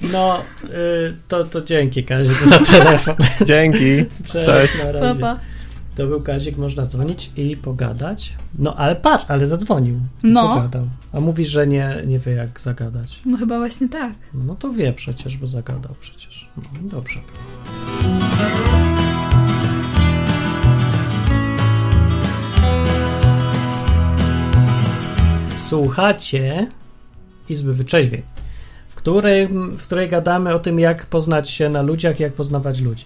[0.01, 3.15] No, y, to, to dzięki Kazik za telefon.
[3.45, 4.05] Dzięki.
[4.25, 4.77] Cześć, Cześć.
[4.77, 5.19] na Pa, razie.
[5.19, 5.39] pa.
[5.95, 8.33] To był Kazik, można dzwonić i pogadać.
[8.59, 9.99] No, ale patrz, ale zadzwonił.
[10.23, 10.55] No.
[10.55, 10.87] Pogadał.
[11.13, 13.19] A mówi, że nie, nie wie jak zagadać.
[13.25, 14.13] No chyba właśnie tak.
[14.33, 16.47] No to wie przecież, bo zagadał przecież.
[16.57, 17.19] No, dobrze.
[25.57, 26.67] Słuchacie
[27.49, 28.21] Izby Wyczeźwień,
[28.99, 33.05] w, którym, w której gadamy o tym, jak poznać się na ludziach, jak poznawać ludzi.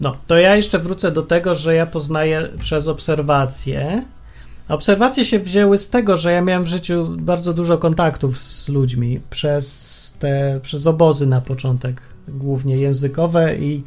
[0.00, 4.04] No, to ja jeszcze wrócę do tego, że ja poznaję przez obserwacje.
[4.68, 9.20] Obserwacje się wzięły z tego, że ja miałem w życiu bardzo dużo kontaktów z ludźmi
[9.30, 13.82] przez te, przez obozy na początek, głównie językowe i,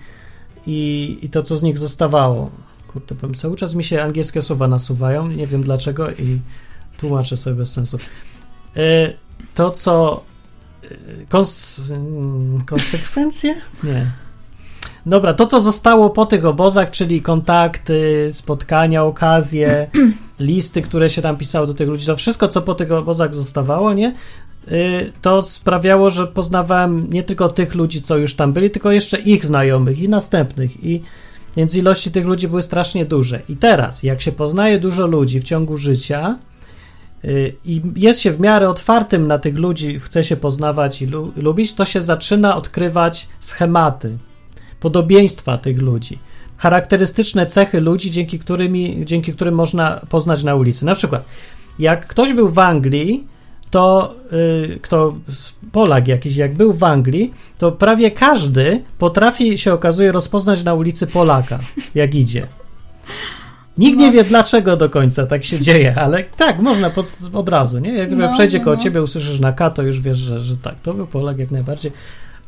[0.68, 2.52] i, i to, co z nich zostawało.
[2.88, 6.40] Kurde, powiem, cały czas mi się angielskie słowa nasuwają, nie wiem dlaczego i
[6.98, 7.98] tłumaczę sobie bez sensu.
[8.76, 9.14] E,
[9.56, 10.24] To, co
[11.30, 13.56] kons, mm, konsekwencje?
[13.84, 14.06] Nie.
[15.06, 19.88] Dobra, to co zostało po tych obozach, czyli kontakty, spotkania, okazje,
[20.40, 23.94] listy, które się tam pisało do tych ludzi, to wszystko, co po tych obozach zostawało,
[23.94, 24.16] nie?
[24.72, 29.20] Y, To sprawiało, że poznawałem nie tylko tych ludzi, co już tam byli, tylko jeszcze
[29.20, 30.84] ich znajomych i następnych.
[30.84, 31.04] I
[31.58, 33.40] więc ilości tych ludzi były strasznie duże.
[33.50, 36.53] I teraz, jak się poznaje dużo ludzi w ciągu życia y,
[37.66, 41.74] i jest się w miarę otwartym na tych ludzi, chce się poznawać i lu- lubić,
[41.74, 44.18] to się zaczyna odkrywać schematy
[44.80, 46.20] podobieństwa tych ludzi,
[46.58, 50.86] charakterystyczne cechy ludzi, dzięki, którymi, dzięki którym można poznać na ulicy.
[50.86, 51.26] Na przykład,
[51.80, 53.28] jak ktoś był w Anglii,
[53.72, 55.16] to y, kto
[55.72, 61.08] Polak jakiś, jak był w Anglii, to prawie każdy potrafi się okazuje rozpoznać na ulicy
[61.08, 61.60] Polaka,
[61.96, 62.48] jak idzie.
[63.78, 67.80] Nikt nie wie dlaczego do końca tak się dzieje, ale tak, można pod, od razu,
[67.80, 67.94] nie?
[67.94, 68.82] Jak No, przejdzie no, koło no.
[68.82, 71.92] ciebie, usłyszysz na K, to już wiesz, że, że tak, to był Polak jak najbardziej.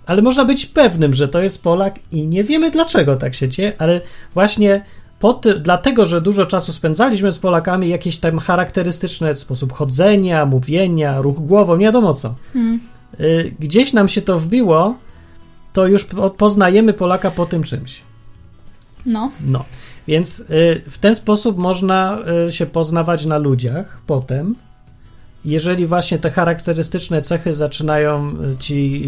[0.05, 3.73] Ale można być pewnym, że to jest Polak i nie wiemy dlaczego tak się dzieje,
[3.77, 4.01] ale
[4.33, 4.81] właśnie
[5.19, 11.21] po ty, dlatego, że dużo czasu spędzaliśmy z Polakami, jakieś tam charakterystyczne sposób chodzenia, mówienia,
[11.21, 12.35] ruch głową, nie wiadomo co.
[12.53, 12.79] Hmm.
[13.19, 14.95] Y, Gdzieś nam się to wbiło,
[15.73, 18.01] to już po- poznajemy Polaka po tym czymś.
[19.05, 19.31] No.
[19.45, 19.65] No,
[20.07, 24.55] więc y, w ten sposób można y, się poznawać na ludziach potem,
[25.45, 29.03] jeżeli właśnie te charakterystyczne cechy zaczynają y, ci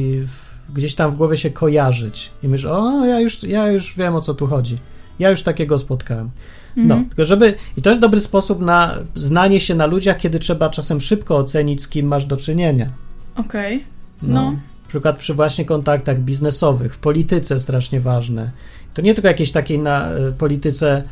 [0.73, 4.21] gdzieś tam w głowie się kojarzyć i myślisz, o, ja już, ja już wiem o
[4.21, 4.77] co tu chodzi.
[5.19, 6.29] Ja już takiego spotkałem.
[6.75, 7.05] No, Mhm.
[7.05, 7.53] tylko żeby.
[7.77, 11.81] I to jest dobry sposób na znanie się na ludziach, kiedy trzeba czasem szybko ocenić,
[11.81, 12.89] z kim masz do czynienia.
[13.35, 13.83] Okej.
[14.21, 14.41] No.
[14.41, 14.51] No.
[14.51, 18.51] Na przykład przy właśnie kontaktach biznesowych, w polityce strasznie ważne.
[18.97, 21.03] To nie tylko jakiejś takiej na e, polityce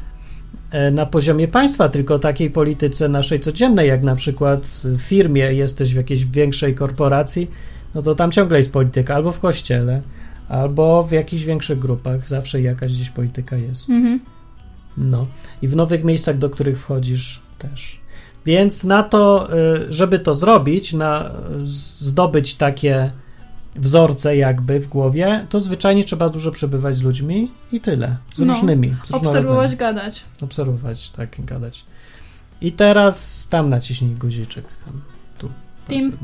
[0.71, 5.93] e, na poziomie państwa, tylko takiej polityce naszej codziennej, jak na przykład w firmie jesteś
[5.93, 7.51] w jakiejś większej korporacji,
[7.95, 10.01] no to tam ciągle jest polityka, albo w kościele,
[10.49, 13.89] albo w jakichś większych grupach, zawsze jakaś gdzieś polityka jest.
[13.89, 14.19] Mhm.
[14.97, 15.27] No.
[15.61, 17.99] I w nowych miejscach, do których wchodzisz też.
[18.45, 21.31] Więc na to, y, żeby to zrobić, na
[21.99, 23.11] zdobyć takie
[23.75, 28.17] wzorce jakby w głowie, to zwyczajnie trzeba dużo przebywać z ludźmi i tyle.
[28.35, 28.53] Z No.
[28.53, 28.95] różnymi.
[29.05, 30.23] z Obserwować, gadać.
[30.41, 31.85] Obserwować, tak, gadać.
[32.61, 34.65] I teraz tam naciśnij guziczek.
[34.85, 35.01] Tam,
[35.37, 35.49] tu.
[35.89, 36.17] Tim.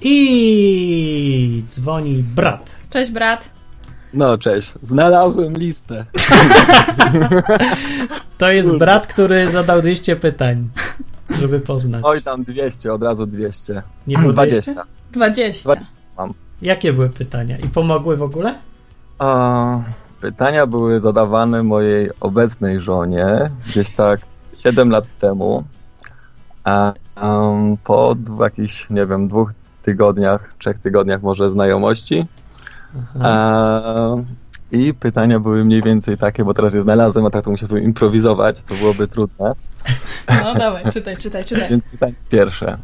[0.00, 2.70] I dzwoni brat.
[2.90, 3.50] Cześć, brat.
[4.14, 4.72] No, cześć.
[4.82, 6.04] Znalazłem listę.
[8.38, 8.84] To jest Kurde.
[8.86, 10.68] brat, który zadał 200 pytań,
[11.40, 12.02] żeby poznać.
[12.04, 13.82] Oj, tam 200, od razu 200.
[14.06, 14.48] Nie było 200?
[14.72, 14.84] 20.
[15.12, 15.64] 20.
[15.64, 15.95] 20.
[16.62, 17.58] Jakie były pytania?
[17.58, 18.54] I pomogły w ogóle?
[19.18, 19.80] A,
[20.20, 23.26] pytania były zadawane mojej obecnej żonie
[23.68, 24.20] gdzieś tak
[24.58, 25.64] 7 lat temu.
[26.64, 29.52] A em, po jakichś, nie wiem, dwóch
[29.82, 32.26] tygodniach, trzech tygodniach może znajomości.
[33.22, 34.14] A,
[34.72, 38.62] I pytania były mniej więcej takie, bo teraz je znalazłem, a tak to musiałbym improwizować,
[38.62, 39.52] co byłoby trudne.
[40.44, 41.68] No dawaj, czytaj, czytaj, czytaj.
[41.70, 42.78] Więc pytanie pierwsze.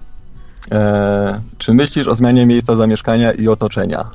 [0.70, 4.10] E, czy myślisz o zmianie miejsca zamieszkania i otoczenia?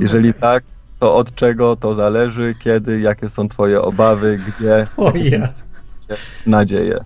[0.00, 0.64] Jeżeli tak,
[0.98, 5.48] to od czego to zależy, kiedy, jakie są twoje obawy, gdzie, O jakie są ja.
[5.48, 6.98] twoje nadzieje?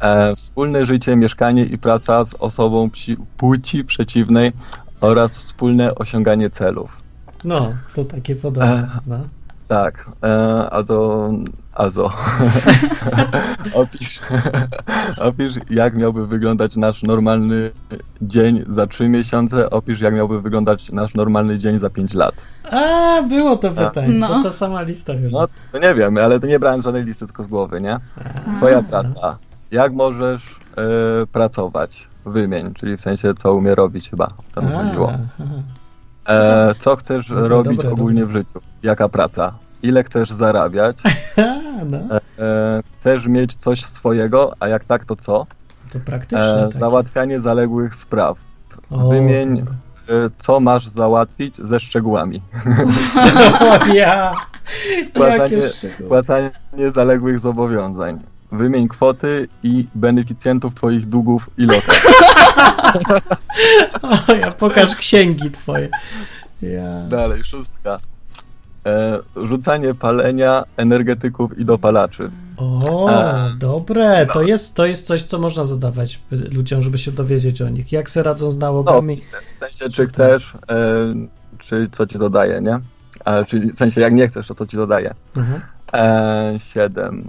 [0.00, 4.52] E, wspólne życie, mieszkanie i praca z osobą psi, płci przeciwnej
[5.00, 7.02] oraz wspólne osiąganie celów.
[7.44, 8.74] No, to takie podobne.
[8.74, 8.88] E.
[9.06, 9.18] No.
[9.66, 10.28] Tak, e,
[10.70, 11.30] also,
[11.74, 12.10] also.
[13.74, 14.20] opisz,
[15.18, 17.70] opisz, jak miałby wyglądać nasz normalny
[18.22, 22.34] dzień za trzy miesiące, opisz, jak miałby wyglądać nasz normalny dzień za pięć lat.
[22.70, 24.08] A, było to pytanie.
[24.18, 24.28] No.
[24.28, 25.40] To ta sama lista chyba.
[25.40, 27.96] No, to nie wiem, ale to nie brałem żadnej listy tylko z głowy, nie?
[28.56, 29.38] Twoja praca.
[29.70, 32.08] Jak możesz e, pracować?
[32.26, 34.28] Wymień, czyli w sensie, co umie robić chyba.
[34.54, 35.12] Tam A, chodziło.
[36.28, 38.34] E, co chcesz Dobre, robić dobre, ogólnie dobre.
[38.34, 38.66] w życiu?
[38.82, 39.54] Jaka praca?
[39.82, 40.96] Ile chcesz zarabiać?
[41.90, 41.98] No,
[42.38, 45.46] E, chcesz mieć coś swojego, a jak tak, to co?
[45.92, 46.68] to praktyczne.
[46.74, 48.36] E, załatwianie zaległych spraw.
[48.90, 49.74] O, wymień- dobra.
[50.08, 52.42] E, co masz załatwić ze szczegółami?
[53.94, 54.34] Ja!
[55.78, 55.92] Szczegóły.
[56.04, 56.50] wpłacanie
[56.94, 58.20] zaległych zobowiązań.
[58.52, 62.02] Wymień kwoty i beneficjentów twoich długów i lotów.
[64.28, 65.88] O ja, pokaż księgi twoje.
[66.62, 67.00] Ja.
[67.08, 67.98] Dalej, szóstka.
[68.86, 72.30] E, rzucanie palenia energetyków i dopalaczy.
[72.56, 74.26] O, E, dobre.
[74.26, 77.92] To jest, to jest coś, co można zadawać ludziom, żeby się dowiedzieć o nich.
[77.92, 79.22] Jak se radzą z nałogami?
[79.56, 81.14] W sensie, czy chcesz, e,
[81.58, 82.80] czy co ci dodaje, nie?
[83.24, 85.14] E, czyli w sensie, jak nie chcesz, to co ci dodaje.
[85.36, 85.60] Mhm.
[85.92, 87.28] E, siedem.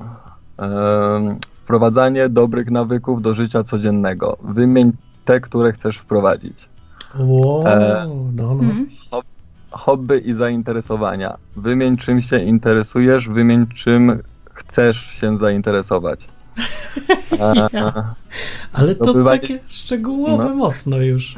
[0.60, 4.38] E, wprowadzanie dobrych nawyków do życia codziennego.
[4.44, 4.92] Wymień
[5.26, 6.70] te, które chcesz wprowadzić.
[7.20, 8.56] Wow, E, no,
[9.12, 9.22] no.
[9.74, 11.38] Hobby i zainteresowania.
[11.56, 14.22] Wymień czym się interesujesz, wymień czym
[14.54, 16.28] chcesz się zainteresować.
[17.40, 18.16] Ja.
[18.74, 20.56] Ale to takie szczegółowe No.
[20.56, 21.36] mocno już.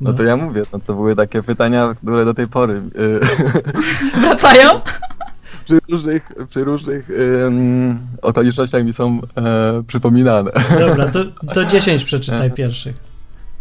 [0.00, 3.20] No to ja mówię, no to były takie pytania, które do tej pory y,
[4.20, 4.70] Wracają?
[5.64, 10.50] przy różnych, przy różnych ym, okolicznościach mi są e, przypominane.
[10.78, 11.24] Dobra, to,
[11.54, 12.94] to 10 przeczytaj pierwszych.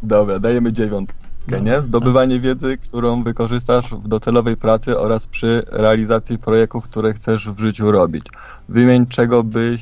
[0.04, 1.18] Dobra, dajemy dziewiątkę,
[1.58, 1.74] Dobra.
[1.74, 1.84] nie?
[1.84, 7.92] Zdobywanie wiedzy, którą wykorzystasz w docelowej pracy oraz przy realizacji projektów, które chcesz w życiu
[7.92, 8.26] robić.
[8.70, 9.82] Wymień, czego byś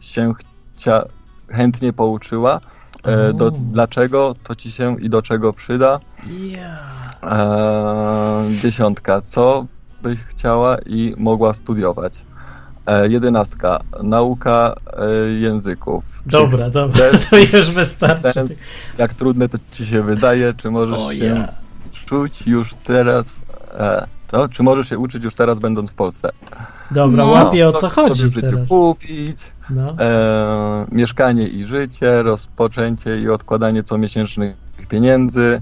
[0.00, 1.04] się chcia,
[1.48, 2.60] chętnie pouczyła,
[3.02, 6.00] e, do, dlaczego to ci się i do czego przyda.
[7.22, 9.20] Eee, dziesiątka.
[9.20, 9.66] Co
[10.02, 12.24] byś chciała i mogła studiować?
[12.86, 13.80] E, jedenastka.
[14.02, 16.04] Nauka e, języków.
[16.24, 17.20] Czy Dobra, dobra, chcesz
[17.50, 18.32] to już wystarczy.
[18.32, 18.54] sens,
[18.98, 21.48] jak trudne to ci się wydaje, czy możesz O się
[22.06, 23.40] czuć już teraz,
[23.78, 26.30] e, to, czy możesz się uczyć już teraz będąc w Polsce?
[26.90, 28.68] Dobra, No, łapię o co co chcesz chodzi sobie w życiu teraz.
[28.68, 29.36] kupić,
[29.70, 29.96] No.
[30.00, 34.56] e, mieszkanie i życie, rozpoczęcie i odkładanie comiesięcznych
[34.88, 35.60] pieniędzy,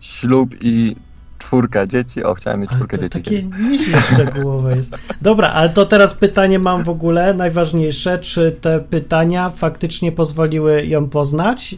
[0.00, 0.96] ślub i
[1.42, 2.24] czwórka dzieci.
[2.24, 4.04] O, chciałem mieć czwórkę to dzieci takie kiedyś.
[4.04, 4.96] szczegółowe jest.
[5.22, 11.08] Dobra, ale to teraz pytanie mam w ogóle, najważniejsze, czy te pytania faktycznie pozwoliły ją
[11.08, 11.76] poznać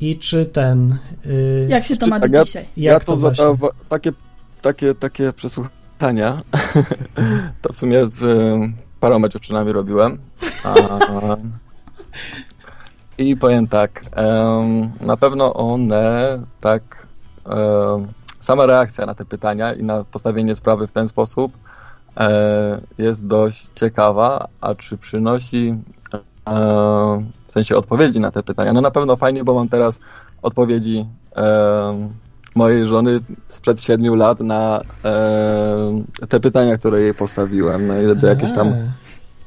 [0.00, 0.98] i czy ten...
[1.24, 2.64] Yy, Jak się to Czy- ma tak, do ja- dzisiaj?
[2.76, 4.12] jak ja to to zadawa- takie,
[4.62, 6.38] takie, takie przesłuchania
[7.62, 10.18] to w sumie z y, paroma dziewczynami robiłem.
[10.64, 10.74] A,
[13.18, 17.06] I powiem tak, em, na pewno one tak,
[17.46, 18.08] em,
[18.42, 21.52] sama reakcja na te pytania i na postawienie sprawy w ten sposób
[22.16, 25.74] e, jest dość ciekawa, a czy przynosi
[26.46, 26.54] e,
[27.46, 28.72] w sensie odpowiedzi na te pytania?
[28.72, 30.00] No na pewno fajnie, bo mam teraz
[30.42, 32.08] odpowiedzi em,
[32.54, 37.86] mojej żony sprzed siedmiu lat na em, te pytania, które jej postawiłem.
[37.86, 38.74] No ile to jakieś tam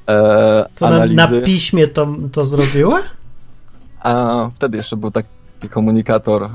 [0.08, 3.02] e, To na, na piśmie to, to zrobiła?
[4.00, 5.12] A wtedy jeszcze był
[5.66, 6.50] taki komunikator e,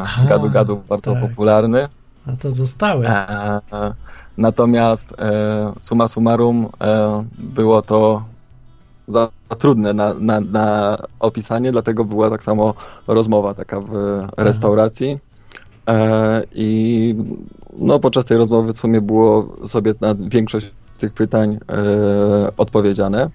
[0.00, 1.30] Aha, gadu gadu bardzo tak.
[1.30, 1.88] popularny.
[2.26, 3.06] A to zostały.
[3.06, 3.94] E, e,
[4.38, 8.22] natomiast e, summa summarum e, było to
[9.08, 9.28] za
[9.58, 12.74] trudne na, na, na opisanie, dlatego była tak samo
[13.06, 15.18] rozmowa taka w restauracji.
[15.88, 17.14] E, I
[17.78, 23.30] no, podczas tej rozmowy w sumie było sobie na większość tych pytań e, odpowiedziane.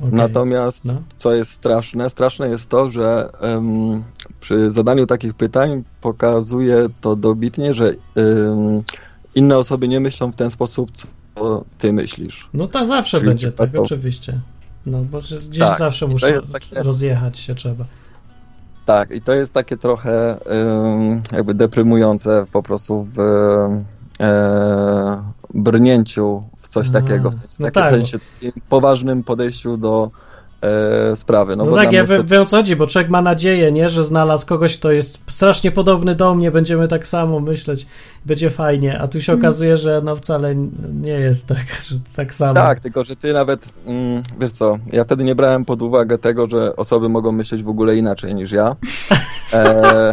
[0.00, 0.12] Okej.
[0.12, 0.94] Natomiast No.
[1.16, 2.10] co jest straszne?
[2.10, 4.02] Straszne jest to, że em,
[4.40, 7.94] przy zadaniu takich pytań pokazuje to dobitnie, że
[9.34, 10.90] inne osoby nie myślą w ten sposób,
[11.34, 12.48] co ty myślisz.
[12.54, 13.84] No to zawsze Czyli będzie tak, przypadkowo.
[13.84, 14.40] oczywiście.
[14.86, 17.84] No bo gdzieś Tak, zawsze to jest takie- rozjechać się trzeba.
[18.84, 20.38] Tak, i to jest takie trochę
[21.32, 23.18] jakby deprymujące po prostu w
[24.20, 25.22] e,
[25.54, 28.18] brnięciu w coś A, takiego, w sensie, no takim tak, sensie
[28.68, 30.10] poważnym podejściu do
[30.62, 31.56] e, sprawy.
[31.56, 34.46] No, No, tak, ja wiem o co chodzi, bo człowiek ma nadzieję, nie, że znalazł
[34.46, 37.86] kogoś, kto jest strasznie podobny do mnie, będziemy tak samo myśleć,
[38.26, 40.54] będzie fajnie, a tu się okazuje, że no wcale
[41.02, 42.54] nie jest tak, że tak samo.
[42.54, 46.46] Tak, tylko że ty nawet, mm, wiesz co, ja wtedy nie brałem pod uwagę tego,
[46.46, 48.76] że osoby mogą myśleć w ogóle inaczej niż ja.
[49.52, 50.12] E,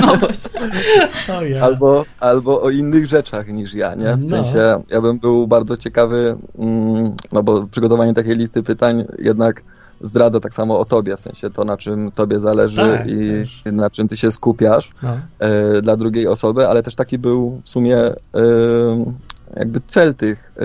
[0.00, 1.62] No właśnie.
[1.64, 4.14] Albo, albo o innych rzeczach niż ja, nie?
[4.16, 4.28] W No.
[4.28, 9.62] sensie, ja bym był bardzo ciekawy, mm, no bo przygotowanie takiej listy pytań jednak
[10.04, 13.62] zdradza tak samo o tobie, w sensie to, na czym tobie zależy Tak, i też.
[13.72, 15.18] na czym ty się skupiasz No.
[15.38, 18.14] e, dla drugiej osoby, ale też taki był w sumie e,
[19.56, 20.64] jakby cel tych e,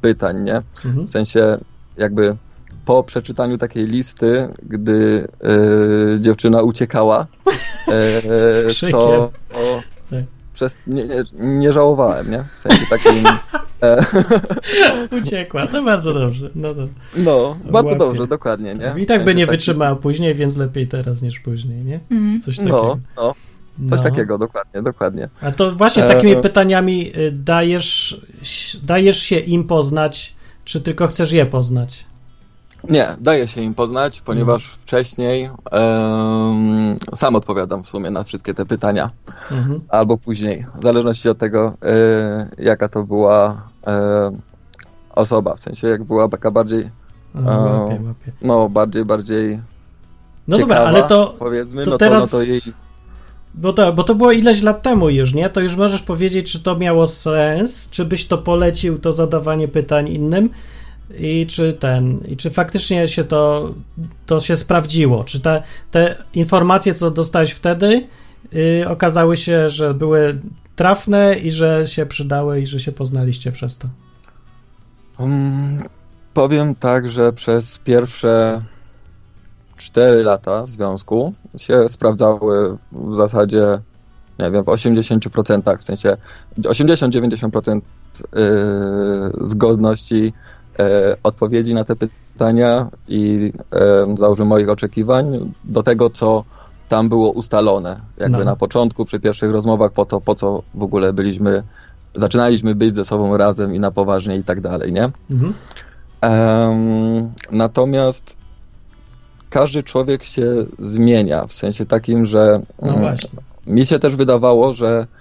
[0.00, 0.62] pytań, nie?
[0.84, 1.06] Mhm.
[1.06, 1.58] W sensie
[1.96, 2.36] jakby
[2.84, 5.28] po przeczytaniu takiej listy, gdy
[6.20, 7.26] dziewczyna uciekała,
[8.90, 9.82] to o.
[10.60, 12.44] przez, nie, nie, nie żałowałem, nie?
[12.54, 13.12] W sensie takim,
[13.82, 13.96] e,
[15.22, 16.50] Uciekła, to bardzo dobrze.
[16.54, 17.96] No, to, no, bardzo Łapie.
[17.98, 19.02] dobrze, dokładnie, nie?
[19.02, 22.00] I tak by nie taki- wytrzymała później, więc lepiej teraz niż później, nie?
[22.10, 22.40] Mhm.
[22.40, 22.98] Coś takiego.
[23.16, 23.34] No,
[23.78, 24.04] no, coś No.
[24.04, 25.28] takiego, dokładnie, dokładnie.
[25.42, 26.40] A to właśnie E, takimi e.
[26.40, 28.20] pytaniami y, dajesz,
[28.82, 30.34] dajesz się im poznać,
[30.64, 32.04] czy tylko chcesz je poznać?
[32.88, 34.82] Nie, daje się im poznać, ponieważ Mhm.
[34.82, 39.10] wcześniej em, sam odpowiadam w sumie na wszystkie te pytania.
[39.52, 39.80] Mhm.
[39.88, 44.30] albo później, w zależności od tego, e, jaka to była e,
[45.14, 46.90] osoba, w sensie jak była taka bardziej,
[47.34, 48.32] O, łapie, łapie.
[48.42, 49.60] no bardziej, bardziej
[50.48, 52.60] No ciekawa, dobra, ale to, powiedzmy, to no, teraz- to, no to jej
[53.54, 55.48] bo to, bo to było ileś lat temu już, nie?
[55.50, 60.08] To już możesz powiedzieć, czy to miało sens, czy byś to polecił, to zadawanie pytań
[60.08, 60.50] innym
[61.18, 63.74] i czy ten, i czy faktycznie się to,
[64.26, 68.06] to się sprawdziło, czy te, te informacje, co dostałeś wtedy,
[68.52, 70.40] yy, okazały się, że były
[70.76, 73.88] trafne i że się przydały i że się poznaliście przez to.
[75.20, 75.82] Mm,
[76.34, 78.62] powiem tak, że przez pierwsze
[79.76, 83.78] 4 lata związku się sprawdzały w zasadzie,
[84.38, 86.16] nie wiem, w 80%, w sensie
[86.58, 87.80] 80-90%
[88.32, 88.40] yy,
[89.40, 90.32] zgodności
[91.22, 93.52] odpowiedzi na te pytania i
[94.14, 96.44] załóżmy moich oczekiwań do tego, co
[96.88, 98.44] tam było ustalone, jakby No.
[98.44, 101.62] na początku, przy pierwszych rozmowach, po to, po co w ogóle byliśmy,
[102.14, 105.10] zaczynaliśmy być ze sobą razem i na poważnie i tak dalej, nie?
[105.30, 105.54] Mhm.
[107.50, 108.36] Natomiast
[109.50, 113.16] każdy człowiek się zmienia, w sensie takim, że No mm,
[113.66, 115.19] mi się też wydawało, że e,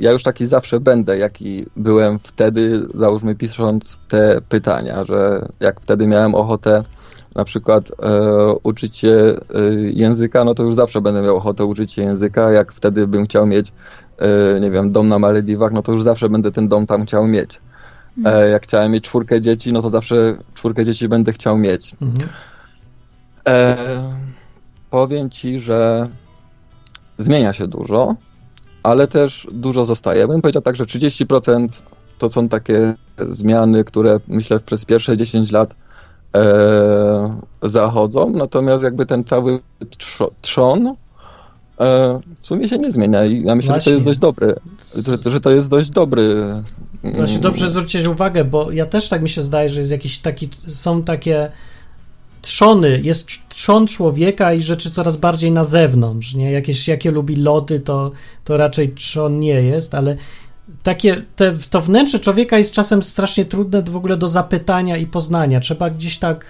[0.00, 6.06] ja już taki zawsze będę, jaki byłem wtedy, załóżmy pisząc te pytania, że jak wtedy
[6.06, 6.82] miałem ochotę
[7.36, 9.34] na przykład e, uczyć się e,
[9.74, 13.46] języka, no to już zawsze będę miał ochotę uczyć się języka, jak wtedy bym chciał
[13.46, 13.72] mieć,
[14.18, 17.26] e, nie wiem, dom na Malediwach, no to już zawsze będę ten dom tam chciał
[17.26, 17.60] mieć.
[18.24, 21.96] E, jak chciałem mieć czwórkę dzieci, no to zawsze czwórkę dzieci będę chciał mieć.
[22.02, 22.28] Mhm.
[23.48, 23.76] E,
[24.90, 26.08] powiem ci, że
[27.18, 28.14] zmienia się dużo,
[28.86, 30.28] ale też dużo zostaje.
[30.28, 31.68] Bym powiedział tak, że 30%
[32.18, 32.94] to są takie
[33.28, 35.74] zmiany, które myślę przez pierwsze 10 lat
[36.36, 40.94] e, zachodzą, natomiast jakby ten cały trzo- trzon e,
[42.40, 43.92] w sumie się nie zmienia i ja myślę, że to Właśnie.
[43.92, 44.54] jest dość dobry,
[45.06, 46.44] że, że to jest dość dobry
[47.02, 50.18] Właśnie mm, dobrze zwrócić uwagę, bo ja też tak mi się zdaje, że jest jakiś
[50.18, 51.52] taki, są takie
[52.46, 56.52] trzony, jest trzon człowieka i rzeczy coraz bardziej na zewnątrz, nie?
[56.52, 58.10] Jakieś, jakie lubi lody, to,
[58.44, 60.16] to raczej trzon nie jest, ale
[60.82, 65.60] takie, te, to wnętrze człowieka jest czasem strasznie trudne w ogóle do zapytania i poznania.
[65.60, 66.46] Trzeba gdzieś tak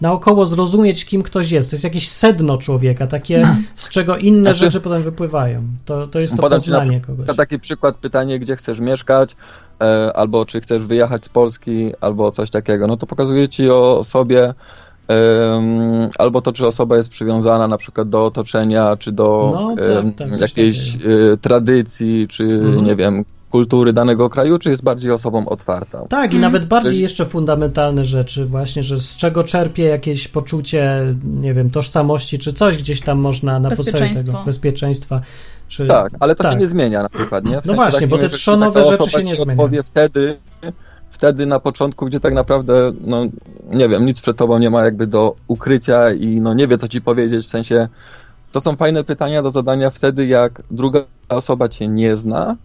[0.00, 1.70] naokoło zrozumieć, kim ktoś jest.
[1.70, 3.42] To jest jakieś sedno człowieka, takie,
[3.74, 5.62] z czego inne Znaczy- rzeczy potem wypływają.
[5.84, 7.36] To, to jest to na poznanie przykład kogoś.
[7.36, 9.36] taki przykład, pytanie, gdzie chcesz mieszkać,
[9.80, 12.86] e, albo czy chcesz wyjechać z Polski, albo coś takiego.
[12.86, 14.54] No to pokazuje ci o sobie,
[16.18, 19.74] albo to, czy osoba jest przywiązana na przykład do otoczenia, czy do No,
[20.16, 20.98] tak, tak, jakiejś e,
[21.40, 22.84] tradycji, czy Mhm.
[22.84, 26.06] nie wiem, kultury danego kraju, czy jest bardziej osobą otwartą.
[26.08, 31.14] Tak, i nawet bardziej Czyli- jeszcze fundamentalne rzeczy, właśnie, że z czego czerpie jakieś poczucie,
[31.40, 35.20] nie wiem, tożsamości, czy coś gdzieś tam można na podstawie tego bezpieczeństwa.
[35.68, 35.86] Czy...
[35.86, 36.52] Tak, ale to tak.
[36.52, 37.60] się nie zmienia na przykład, nie?
[37.62, 39.50] W No właśnie, takim, bo te trzonowe rzeczy się nie zmieniają.
[39.60, 40.36] odpowie wtedy,
[41.10, 43.26] wtedy na początku, gdzie tak naprawdę, no
[43.70, 46.88] nie wiem, nic przed tobą nie ma jakby do ukrycia i no nie wie, co
[46.88, 47.88] ci powiedzieć, w sensie
[48.52, 52.56] to są fajne pytania do zadania wtedy, jak druga osoba cię nie zna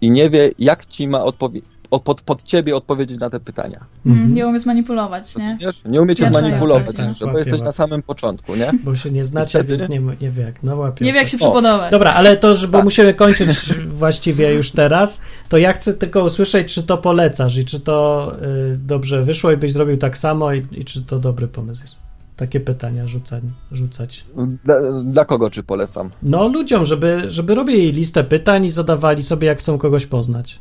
[0.00, 3.80] i nie wie, jak ci ma odpowie- od, pod, pod ciebie odpowiedzieć na te pytania.
[4.06, 4.24] Mhm.
[4.24, 5.52] Mm, nie umie zmanipulować, nie?
[5.52, 5.82] Rozumiesz?
[5.84, 7.32] Nie umiecie Ja zmanipulować tak, tak.
[7.32, 8.70] bo jesteś na samym początku, nie?
[8.84, 10.62] Bo się nie znacie, Wtedy- więc nie, nie wie jak.
[10.62, 11.04] No łapie.
[11.04, 11.90] Nie wie jak się przypodobać.
[11.90, 12.84] Dobra, ale to, że bo Tak.
[12.84, 13.48] musimy kończyć
[14.02, 18.32] właściwie już teraz, to ja chcę tylko usłyszeć, czy to polecasz i czy to
[18.72, 21.96] y, dobrze wyszło i byś zrobił tak samo i, i czy to dobry pomysł jest.
[22.36, 23.42] Takie pytania rzucać.
[23.72, 24.24] rzucać.
[24.64, 24.74] Dla,
[25.04, 26.10] dla kogo czy polecam?
[26.22, 30.58] No ludziom, żeby, żeby robili listę pytań i zadawali sobie, jak chcą kogoś poznać.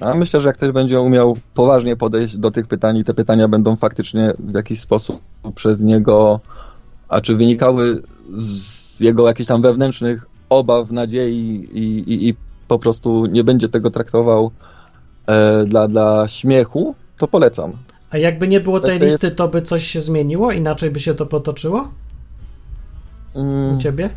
[0.00, 3.48] A myślę, że jak ktoś będzie umiał poważnie podejść do tych pytań i te pytania
[3.48, 5.20] będą faktycznie w jakiś sposób
[5.54, 6.40] przez niego,
[7.08, 8.02] a czy wynikały
[8.34, 12.34] z jego jakichś tam wewnętrznych obaw, nadziei i, i, i
[12.68, 14.50] po prostu nie będzie tego traktował
[15.26, 17.72] e, dla, dla śmiechu, to polecam.
[18.10, 20.52] A jakby nie było tej listy, to by coś się zmieniło?
[20.52, 21.88] Inaczej by się to potoczyło
[23.34, 24.10] u Mm, ciebie?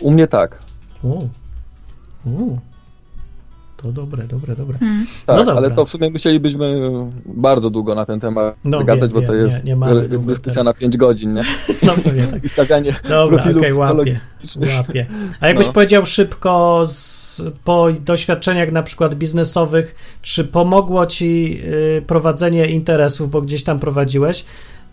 [0.00, 0.58] u mnie tak.
[1.02, 1.18] U.
[2.26, 2.58] U.
[3.86, 4.78] To dobre, dobre, dobre.
[4.82, 5.06] Mm.
[5.26, 5.54] Tak, No dobra.
[5.54, 6.80] ale to w sumie musielibyśmy
[7.26, 9.74] bardzo długo na ten temat No, gadać, wiem, bo to wiem, jest nie-
[10.10, 10.64] nie dyskusja teraz.
[10.64, 11.42] na 5 godzin, nie?
[11.86, 12.44] No pewnie tak.
[12.44, 14.20] I stawianie Dobra, profilów okej, łapie,
[14.76, 15.06] łapie.
[15.40, 15.72] A jakbyś No.
[15.72, 21.60] powiedział szybko z, po doświadczeniach na przykład biznesowych, czy pomogło ci
[21.98, 24.44] y, prowadzenie interesów, bo gdzieś tam prowadziłeś,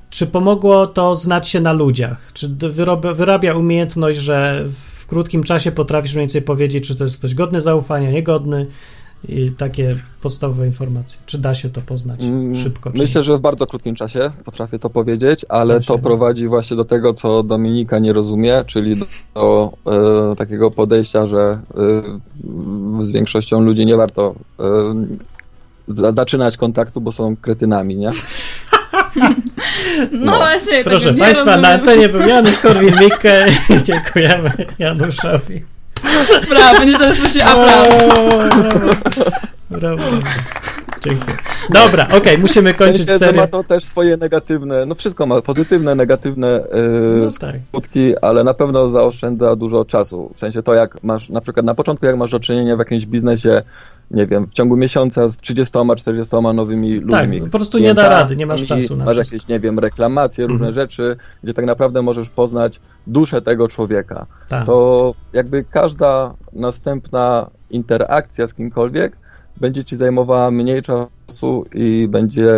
[0.10, 2.32] czy pomogło to znać się na ludziach?
[2.34, 7.18] Czy wyrobia, wyrabia umiejętność, że w krótkim czasie potrafisz mniej więcej powiedzieć, czy to jest
[7.18, 8.68] ktoś godny zaufania, niegodny
[9.30, 9.90] i takie
[10.22, 11.20] podstawowe informacje.
[11.26, 12.92] Czy da się to poznać Mm, szybko?
[12.92, 15.96] Czy Myślę, że w bardzo krótkim czasie potrafię to powiedzieć, ale Właśnie.
[15.96, 19.74] to prowadzi właśnie do tego, co Dominika nie rozumie, czyli do, do
[20.32, 24.64] e, takiego podejścia, że e, z większością ludzi nie warto e,
[25.88, 28.12] za, zaczynać kontaktu, bo są kretynami, nie?
[30.12, 30.84] No, właśnie.
[30.84, 31.80] Proszę tego nie Państwa, na rozumiem.
[31.80, 35.64] antenie był Janusz Korwin-Mikke i dziękujemy Januszowi.
[36.50, 37.88] Brawo, będziesz teraz słyszeć aplauz.
[38.10, 38.40] Brawo,
[39.70, 40.04] brawo.
[41.06, 41.38] Dziękuję.
[41.70, 43.42] Dobra, okej, musimy W kończyć serię.
[43.42, 46.62] ma to też swoje negatywne, no wszystko ma pozytywne, negatywne e,
[47.22, 47.56] No tak.
[47.70, 50.32] skutki, ale na pewno zaoszczędza dużo czasu.
[50.36, 53.06] W sensie to, jak masz, na przykład na początku, jak masz do czynienia w jakimś
[53.06, 53.62] biznesie,
[54.14, 57.42] nie wiem, w ciągu miesiąca z 30-40 nowymi ludźmi.
[57.42, 59.36] po prostu nie da rady, nie masz czasu na Masz wszystko.
[59.36, 60.74] jakieś, nie wiem, reklamacje, różne Mhm.
[60.74, 64.26] rzeczy, gdzie tak naprawdę możesz poznać duszę tego człowieka.
[64.50, 64.66] Tak.
[64.66, 69.18] To jakby każda następna interakcja z kimkolwiek
[69.62, 72.52] będzie ci zajmowała mniej czasu i będzie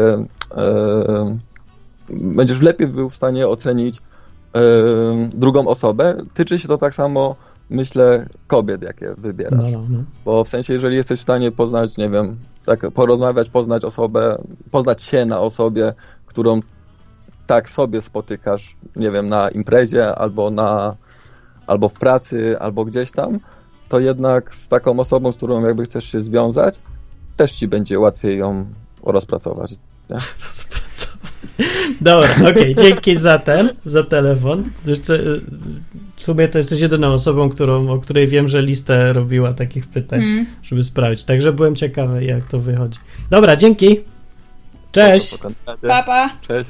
[0.57, 1.37] e,
[2.09, 4.59] będziesz lepiej był w stanie ocenić e,
[5.33, 6.17] drugą osobę.
[6.33, 7.35] Tyczy się to tak samo,
[7.69, 9.71] myślę, kobiet, jakie No, wybierasz.
[9.71, 10.03] no, no.
[10.25, 14.41] Bo w sensie, jeżeli jesteś w stanie poznać, nie wiem, tak porozmawiać, poznać osobę,
[14.71, 15.93] poznać się na osobie,
[16.25, 16.59] którą
[17.47, 20.95] tak sobie spotykasz, nie wiem, na imprezie albo na
[21.67, 23.39] albo w pracy, albo gdzieś tam,
[23.89, 26.79] to jednak z taką osobą, z którą jakby chcesz się związać,
[27.35, 28.65] też ci będzie łatwiej ją
[29.03, 29.75] rozpracować.
[32.01, 34.63] Dobra, okej, dzięki za ten, za telefon.
[34.85, 35.41] Jeszcze, y,
[36.15, 40.23] W sumie to jesteś jedyną osobą, którą, o której wiem, że listę robiła takich pytań,
[40.23, 40.45] Mm.
[40.63, 41.23] żeby sprawdzić.
[41.25, 42.99] Także byłem ciekawy, jak to wychodzi.
[43.29, 43.99] Dobra, dzięki.
[44.91, 45.37] Cześć.
[45.81, 46.29] Papa.
[46.47, 46.69] Cześć.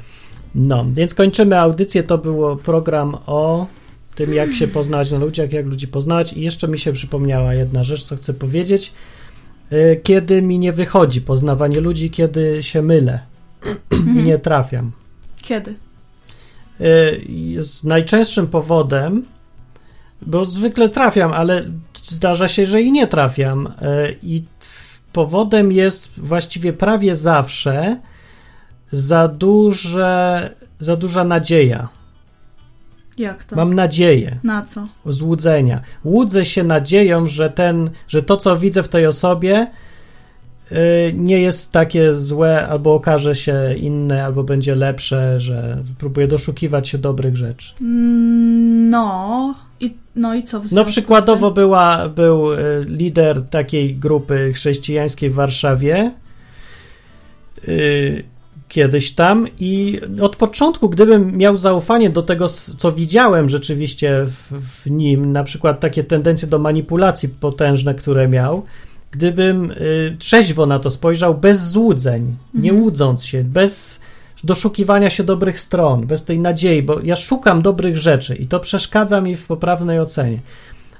[0.54, 2.02] No, więc kończymy audycję.
[2.02, 3.66] To było program o
[4.14, 6.32] tym, jak się poznać na ludziach, jak ludzi poznać.
[6.32, 8.92] I jeszcze mi się przypomniała jedna rzecz, co chcę powiedzieć.
[9.72, 13.20] Y, Kiedy mi nie wychodzi poznawanie ludzi, kiedy się mylę
[14.16, 14.92] i nie trafiam.
[15.42, 15.74] Kiedy?
[16.80, 19.22] Y, Jest najczęstszym powodem,
[20.22, 21.64] bo zwykle trafiam, ale
[22.02, 23.66] zdarza się, że i nie trafiam.
[23.66, 24.42] Y, I
[25.12, 27.96] powodem jest właściwie prawie zawsze
[28.92, 30.50] za duże,
[30.80, 31.88] za duża nadzieja.
[33.18, 33.56] Jak to?
[33.56, 34.86] Mam nadzieję, Na co?
[35.06, 35.80] złudzenia.
[36.04, 39.66] Łudzę się nadzieją, że ten, że to, co widzę w tej osobie,
[40.72, 40.76] y,
[41.14, 46.98] nie jest takie złe, albo okaże się inne, albo będzie lepsze, że próbuję doszukiwać się
[46.98, 47.74] dobrych rzeczy.
[47.80, 49.54] Mm, No.
[49.80, 50.60] I, no i co?
[50.60, 56.12] w No przykładowo była, był y, lider takiej grupy chrześcijańskiej w Warszawie
[57.68, 58.24] y,
[58.68, 64.90] kiedyś tam i od początku, gdybym miał zaufanie do tego, co widziałem rzeczywiście w, w
[64.90, 68.62] nim, na przykład takie tendencje do manipulacji potężne, które miał,
[69.10, 72.82] gdybym y, trzeźwo na to spojrzał, bez złudzeń, nie Mhm.
[72.82, 74.00] łudząc się, bez
[74.44, 79.20] doszukiwania się dobrych stron, bez tej nadziei, bo ja szukam dobrych rzeczy i to przeszkadza
[79.20, 80.40] mi w poprawnej ocenie.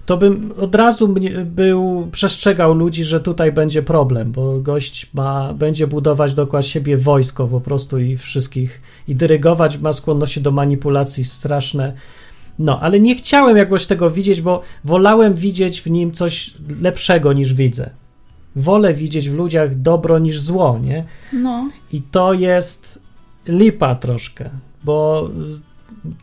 [0.06, 1.14] To bym od razu
[1.44, 7.46] był, przestrzegał ludzi, że tutaj będzie problem, bo gość ma, będzie budować dookoła siebie wojsko
[7.46, 11.92] po prostu i wszystkich, i dyrygować, ma skłonności do manipulacji straszne.
[12.58, 17.54] No, ale nie chciałem jakoś tego widzieć, bo wolałem widzieć w nim coś lepszego niż
[17.54, 17.90] widzę.
[18.56, 21.04] Wolę widzieć w ludziach dobro niż zło, nie?
[21.32, 21.68] No.
[21.92, 23.05] I to jest
[23.48, 24.50] lipa troszkę,
[24.84, 25.30] bo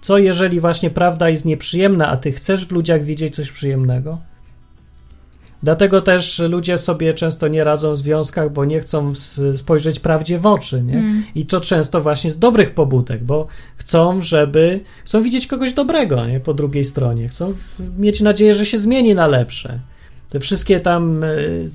[0.02, 4.18] co jeżeli właśnie prawda jest nieprzyjemna, a ty chcesz w ludziach widzieć coś przyjemnego?
[5.64, 9.14] Dlatego też ludzie sobie często nie radzą w związkach, bo nie chcą
[9.56, 10.98] spojrzeć prawdzie w oczy, nie?
[10.98, 11.24] Mm.
[11.36, 16.40] I to często właśnie z dobrych pobudek, bo chcą, żeby chcą widzieć kogoś dobrego, nie?
[16.40, 17.28] Po drugiej stronie.
[17.28, 17.54] Chcą
[17.98, 19.80] mieć nadzieję, że się zmieni na lepsze.
[20.34, 21.70] Te wszystkie tam y,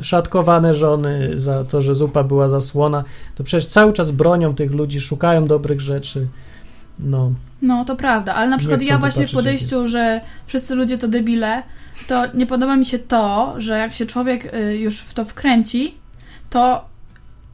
[0.00, 3.04] szatkowane żony za to, że zupa była zasłona,
[3.34, 6.26] to przecież cały czas bronią tych ludzi, szukają dobrych rzeczy.
[6.98, 7.32] No,
[7.62, 11.62] No, to prawda, ale na przykład ja właśnie w podejściu, że wszyscy ludzie to debile,
[12.06, 15.94] to nie podoba mi się to, że jak się człowiek y, już w to wkręci,
[16.50, 16.84] to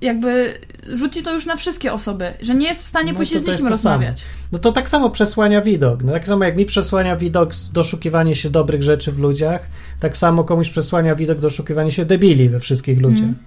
[0.01, 0.55] jakby
[0.92, 3.57] rzuci to już na wszystkie osoby, że nie jest w stanie No to z nikim
[3.57, 3.70] samo.
[3.70, 4.22] rozmawiać.
[4.53, 6.03] no to tak samo przesłania widok.
[6.03, 9.66] No, tak samo jak mi przesłania widok doszukiwanie się dobrych rzeczy w ludziach,
[10.01, 13.24] tak samo komuś przesłania widok doszukiwanie się debili we wszystkich ludziach.
[13.24, 13.38] Mm.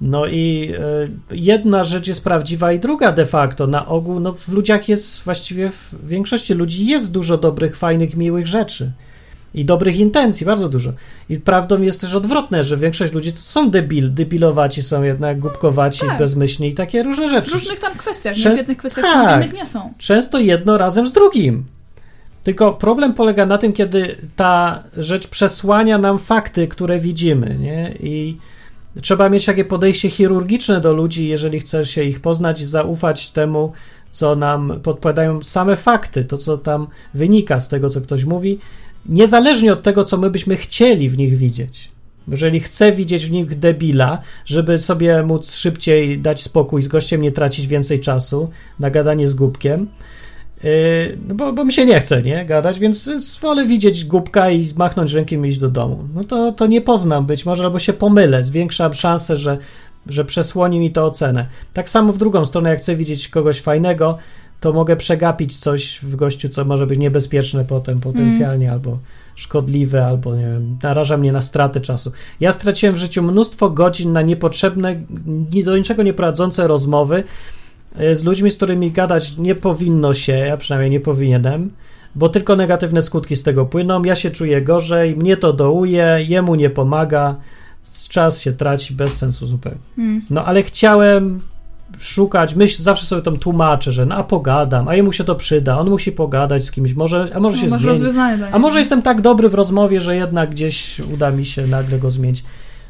[0.00, 0.72] No i
[1.30, 3.66] e, jedna rzecz jest prawdziwa i druga de facto.
[3.66, 8.46] Na ogół no, w ludziach jest właściwie w większości ludzi jest dużo dobrych, fajnych, miłych
[8.46, 8.92] rzeczy.
[9.54, 10.92] I dobrych intencji, bardzo dużo.
[11.28, 16.00] I prawdą jest też odwrotne, że większość ludzi to są debil, debilowaci są jednak, głupkowaci,
[16.06, 16.18] tak.
[16.18, 17.50] bezmyślni i takie różne W rzeczy.
[17.52, 18.42] różnych tam kwestiach, nie?
[18.42, 19.40] Częst- W jednych kwestiach są, tak.
[19.40, 19.92] w innych nie są.
[19.98, 21.64] Często jedno razem z drugim.
[22.42, 27.94] Tylko problem polega na tym, kiedy ta rzecz przesłania nam fakty, które widzimy, nie?
[28.00, 28.36] I
[29.02, 33.72] trzeba mieć takie podejście chirurgiczne do ludzi, jeżeli chce się ich poznać i zaufać temu,
[34.10, 38.58] co nam podpowiadają same fakty, to co tam wynika z tego, co ktoś mówi,
[39.06, 41.94] niezależnie od tego, co my byśmy chcieli w nich widzieć.
[42.28, 47.32] Jeżeli chcę widzieć w nich debila, żeby sobie móc szybciej dać spokój z gościem, nie
[47.32, 48.50] tracić więcej czasu
[48.80, 49.88] na gadanie z głupkiem,
[50.64, 54.66] yy, no bo, bo mi się nie chce, nie, gadać, więc wolę widzieć głupka i
[54.76, 56.04] machnąć rękiem i iść do domu.
[56.14, 59.58] No to, to nie poznam być może, albo się pomylę, zwiększam szansę, że,
[60.06, 61.46] że przesłoni mi to ocenę.
[61.72, 64.18] Tak samo w drugą stronę, jak chcę widzieć kogoś fajnego,
[64.64, 68.98] to mogę przegapić coś w gościu, co może być niebezpieczne potem potencjalnie, albo
[69.36, 72.12] szkodliwe, albo nie wiem, naraża mnie na stratę czasu.
[72.40, 74.96] Ja straciłem w życiu mnóstwo godzin na niepotrzebne,
[75.52, 77.24] ni- do niczego nie prowadzące rozmowy
[78.00, 81.70] y, z ludźmi, z którymi gadać nie powinno się, ja przynajmniej nie powinienem,
[82.14, 84.04] bo tylko negatywne skutki z tego płyną.
[84.04, 87.36] Ja się czuję gorzej, mnie to dołuje, jemu nie pomaga,
[88.08, 89.78] czas się traci bez sensu zupełnie.
[89.98, 90.22] Mm.
[90.30, 91.40] No ale chciałem
[91.98, 95.78] szukać, myśl, zawsze sobie tam tłumaczę, że no a pogadam, a jemu się to przyda,
[95.78, 98.42] on musi pogadać z kimś, może, a może się No, masz zmieni.
[98.52, 102.10] A może jestem tak dobry w rozmowie, że jednak gdzieś uda mi się nagle go
[102.10, 102.44] zmienić.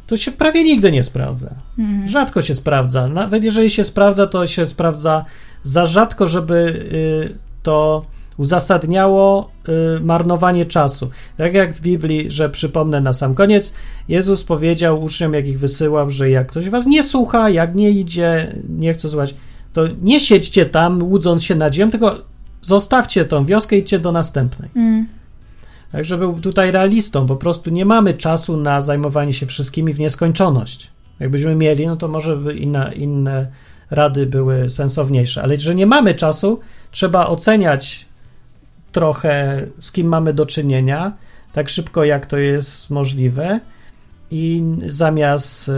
[0.06, 1.50] To się prawie nigdy nie sprawdza.
[1.78, 2.08] Mhm.
[2.08, 3.08] Rzadko się sprawdza.
[3.08, 5.24] Nawet jeżeli się sprawdza, to się sprawdza
[5.62, 8.04] za rzadko, żeby y, to
[8.36, 9.50] uzasadniało
[9.98, 11.10] y, marnowanie czasu.
[11.36, 13.74] Tak jak w Biblii, że przypomnę na sam koniec,
[14.08, 18.54] Jezus powiedział uczniom, jak ich wysyłał, że jak ktoś was nie słucha, jak nie idzie,
[18.68, 19.34] nie chce słuchać,
[19.72, 22.18] to nie siedźcie tam, łudząc się nadzieją, tylko
[22.62, 24.70] zostawcie tą wioskę i idźcie do następnej.
[24.76, 25.06] Mm.
[25.92, 30.90] Także był tutaj realistą, po prostu nie mamy czasu na zajmowanie się wszystkimi w nieskończoność.
[31.20, 33.46] Jakbyśmy mieli, no to może by inne, inne
[33.90, 36.60] rady były sensowniejsze, ale że nie mamy czasu,
[36.90, 38.06] trzeba oceniać
[38.94, 41.12] trochę, z kim mamy do czynienia,
[41.52, 43.60] tak szybko jak to jest możliwe
[44.30, 45.72] i zamiast e,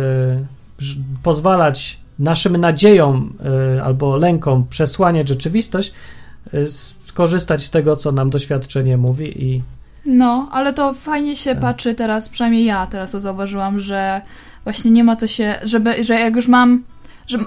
[1.23, 3.33] pozwalać naszym nadziejom
[3.77, 5.93] e, albo lękom przesłaniać rzeczywistość,
[6.55, 6.67] e,
[7.05, 9.63] skorzystać z tego, co nam doświadczenie mówi i
[10.07, 11.61] No, ale to fajnie się Tak.
[11.61, 14.21] patrzy teraz, przynajmniej ja teraz to zauważyłam, że
[14.65, 16.83] właśnie nie ma co się, żeby, że jak już mam,
[17.27, 17.39] że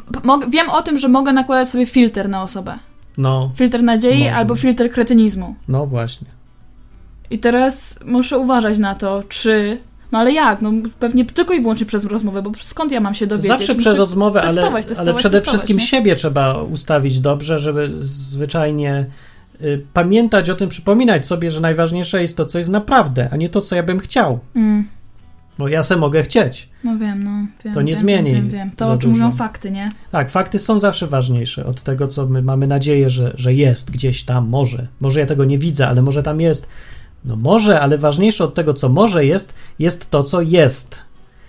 [0.50, 2.80] wiem o tym, że mogę nakładać sobie filtr na osobę.
[3.20, 4.38] No, Filtr nadziei Można.
[4.38, 5.56] albo filtr kretynizmu.
[5.68, 6.28] no właśnie.
[7.32, 9.78] I teraz muszę uważać na to, czy.
[10.12, 10.62] No ale jak?
[10.62, 13.48] No pewnie tylko i wyłącznie przez rozmowę, bo skąd ja mam się dowiedzieć?
[13.48, 15.84] Zawsze Muszę przez rozmowę, ale, testować, testować, ale przede testować, wszystkim nie?
[15.84, 19.06] siebie trzeba ustawić dobrze, żeby zwyczajnie
[19.62, 23.50] y, pamiętać o tym, przypominać sobie, że najważniejsze jest to, co jest naprawdę, a nie
[23.50, 24.40] to, co ja bym chciał.
[24.56, 24.86] Mm,
[25.60, 26.70] Bo ja se mogę chcieć.
[26.84, 27.32] no wiem, no
[27.66, 27.74] wiem.
[27.74, 28.72] To nie wiem, zmieni Wiem, wiem.
[28.76, 29.92] To o czym mówią fakty, nie?
[30.12, 34.24] Tak, fakty są zawsze ważniejsze od tego, co my mamy nadzieję, że, że jest gdzieś
[34.24, 34.88] tam, może.
[35.00, 36.68] Może ja tego nie widzę, ale może tam jest.
[37.26, 41.02] No może, ale ważniejsze od tego, co może jest, jest to, co jest.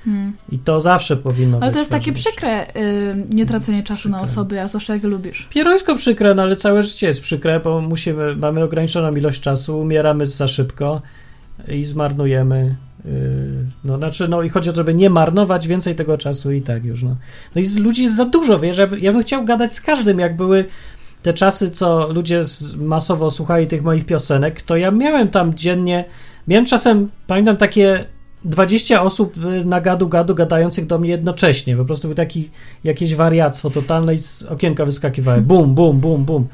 [0.06, 0.32] Mm.
[0.52, 4.16] I to zawsze powinno być Ale to jest takie przykre, y, nie tracenie czasu na
[4.16, 4.32] Przykre.
[4.32, 5.46] osoby, a zwłaszcza jak lubisz.
[5.50, 10.26] Pierońsko przykre, no ale całe życie jest przykre, bo musimy, mamy ograniczoną ilość czasu, umieramy
[10.26, 11.02] za szybko
[11.68, 12.74] i zmarnujemy.
[13.04, 13.12] Yy,
[13.84, 16.84] no, znaczy, no i chodzi o to, żeby nie marnować więcej tego czasu i tak
[16.84, 17.16] już, no.
[17.54, 19.80] No i z ludzi jest za dużo, wiesz, ja, by- ja bym chciał gadać z
[19.80, 20.64] każdym, jak były
[21.22, 22.42] te czasy, co ludzie
[22.78, 26.04] masowo słuchali tych moich piosenek, to ja miałem tam dziennie,
[26.48, 28.04] miałem czasem, pamiętam takie
[28.44, 32.50] 20 osób y, na gadu gadu gadających do mnie jednocześnie, po prostu był taki
[32.84, 36.46] jakieś wariactwo totalne i z okienka wyskakiwały bum, bum, bum, bum.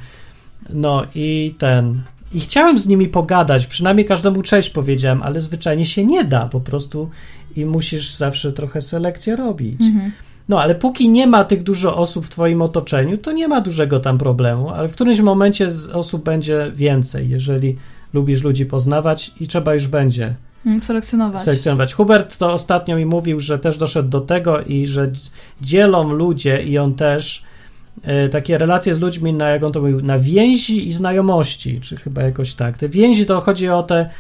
[0.70, 2.01] No i ten...
[2.35, 6.61] I chciałem z nimi pogadać, przynajmniej każdemu cześć powiedziałem, ale zwyczajnie się nie da po
[6.61, 7.11] prostu
[7.57, 9.81] i musisz zawsze trochę selekcję robić.
[9.81, 10.12] Mhm.
[10.49, 14.01] No, ale póki nie ma tych dużo osób w twoim otoczeniu, to nie ma dużego
[14.01, 17.77] tam problemu, ale w którymś momencie osób będzie więcej, jeżeli
[18.12, 20.35] lubisz ludzi poznawać i trzeba już będzie
[20.66, 21.43] Mm, Selekcjonować.
[21.43, 21.95] selekcjonować.
[21.95, 25.07] Hubert to ostatnio mi mówił, że też doszedł do tego i że
[25.61, 27.43] dzielą ludzie i on też
[28.30, 32.22] takie relacje z ludźmi na, jak on to mówił, na więzi i znajomości, czy chyba
[32.22, 32.78] jakoś tak.
[32.78, 34.11] Te więzi to chodzi o te,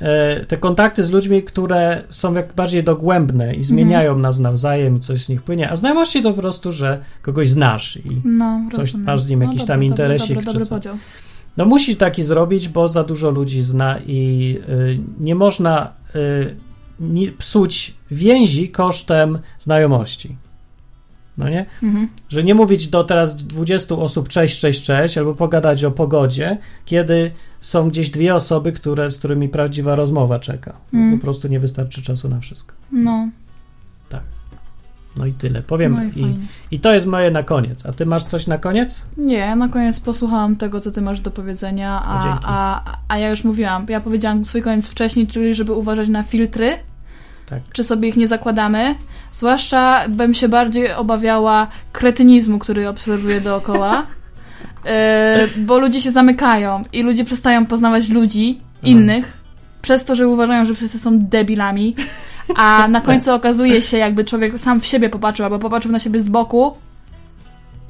[0.00, 5.00] e, te kontakty z ludźmi, które są jak bardziej dogłębne i zmieniają nas nawzajem i
[5.00, 8.94] coś z nich płynie, a znajomości to po prostu, że kogoś znasz i No, Coś
[8.94, 10.96] masz z nim jakiś no, tam interesik, Dobry, czy dobry, podział.
[11.56, 16.56] No musi taki zrobić, bo za dużo ludzi zna i y, nie można y,
[17.00, 20.36] ni- psuć więzi kosztem znajomości.
[21.38, 21.66] No nie?
[21.82, 22.08] Mhm.
[22.28, 27.30] Że nie mówić do teraz 20 osób cześć, cześć, cześć, albo pogadać o pogodzie, kiedy
[27.60, 30.72] są gdzieś dwie osoby, które, z którymi prawdziwa rozmowa czeka.
[30.92, 31.18] Bo Mm.
[31.18, 32.74] Po prostu nie wystarczy czasu na wszystko.
[32.92, 33.28] No,
[35.16, 35.62] No i tyle.
[35.62, 35.92] Powiem.
[35.92, 36.34] no i i.
[36.70, 37.86] I to jest moje na koniec.
[37.86, 39.02] A ty masz coś na koniec?
[39.16, 42.44] Nie, ja na koniec posłuchałam tego, co ty masz do powiedzenia, a, dzięki.
[42.48, 46.76] a, a ja już mówiłam, ja powiedziałam swój koniec wcześniej, czyli żeby uważać na filtry,
[47.46, 47.60] Tak.
[47.72, 48.94] czy sobie ich nie zakładamy.
[49.32, 54.06] Zwłaszcza bym się bardziej obawiała kretynizmu, który obserwuję dookoła,
[54.86, 58.98] e, bo ludzie się zamykają i ludzie przestają poznawać ludzi Mhm.
[59.02, 59.38] innych,
[59.82, 61.96] przez to, że uważają, że wszyscy są debilami,
[62.56, 66.20] a na końcu okazuje się, jakby człowiek sam w siebie popatrzył, albo popatrzył na siebie
[66.20, 66.76] z boku,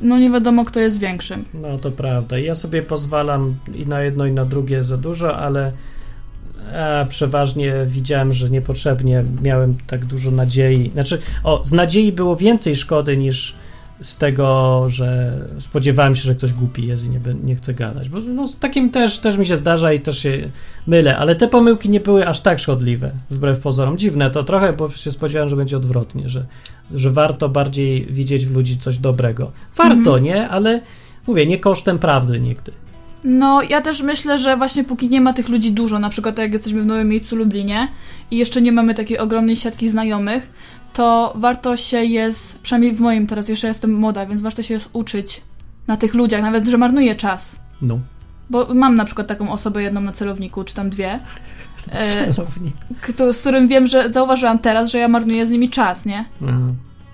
[0.01, 1.45] no nie wiadomo, kto jest większym.
[1.55, 2.39] No to prawda.
[2.39, 5.73] Ja sobie pozwalam i na jedno, i na drugie za dużo, ale
[6.73, 10.91] a, przeważnie widziałem, że niepotrzebnie miałem tak dużo nadziei.
[10.91, 13.55] Znaczy, o, z nadziei było więcej szkody niż
[14.03, 18.09] z tego, że spodziewałem się, że ktoś głupi jest i nie, nie chce gadać.
[18.09, 20.49] Bo no, z takim też, też mi się zdarza i też się
[20.87, 23.99] mylę, ale te pomyłki nie były aż tak szkodliwe, wbrew pozorom.
[23.99, 26.45] Dziwne to trochę, bo się spodziewałem, że będzie odwrotnie, że,
[26.95, 29.53] że warto bardziej widzieć w ludzi coś dobrego.
[29.77, 30.49] Warto, nie?
[30.49, 30.81] Ale
[31.27, 32.73] mówię, nie kosztem prawdy nigdy.
[33.25, 36.53] No, ja też myślę, że właśnie póki nie ma tych ludzi dużo, na przykład jak
[36.53, 37.89] jesteśmy w nowym miejscu Lublinie
[38.31, 40.51] i jeszcze nie mamy takiej ogromnej siatki znajomych,
[40.93, 44.89] to warto się jest, przynajmniej w moim teraz jeszcze jestem młoda, więc warto się jest
[44.93, 45.43] uczyć
[45.87, 47.57] na tych ludziach, nawet że marnuję czas.
[47.83, 47.99] No.
[48.51, 51.13] Bo mam na przykład taką osobę jedną na celowniku, czy tam dwie,
[51.93, 52.75] e, Celownik.
[53.01, 56.25] kto, z którym wiem, że zauważyłam teraz, że ja marnuję z nimi czas, nie?
[56.43, 56.59] Aha.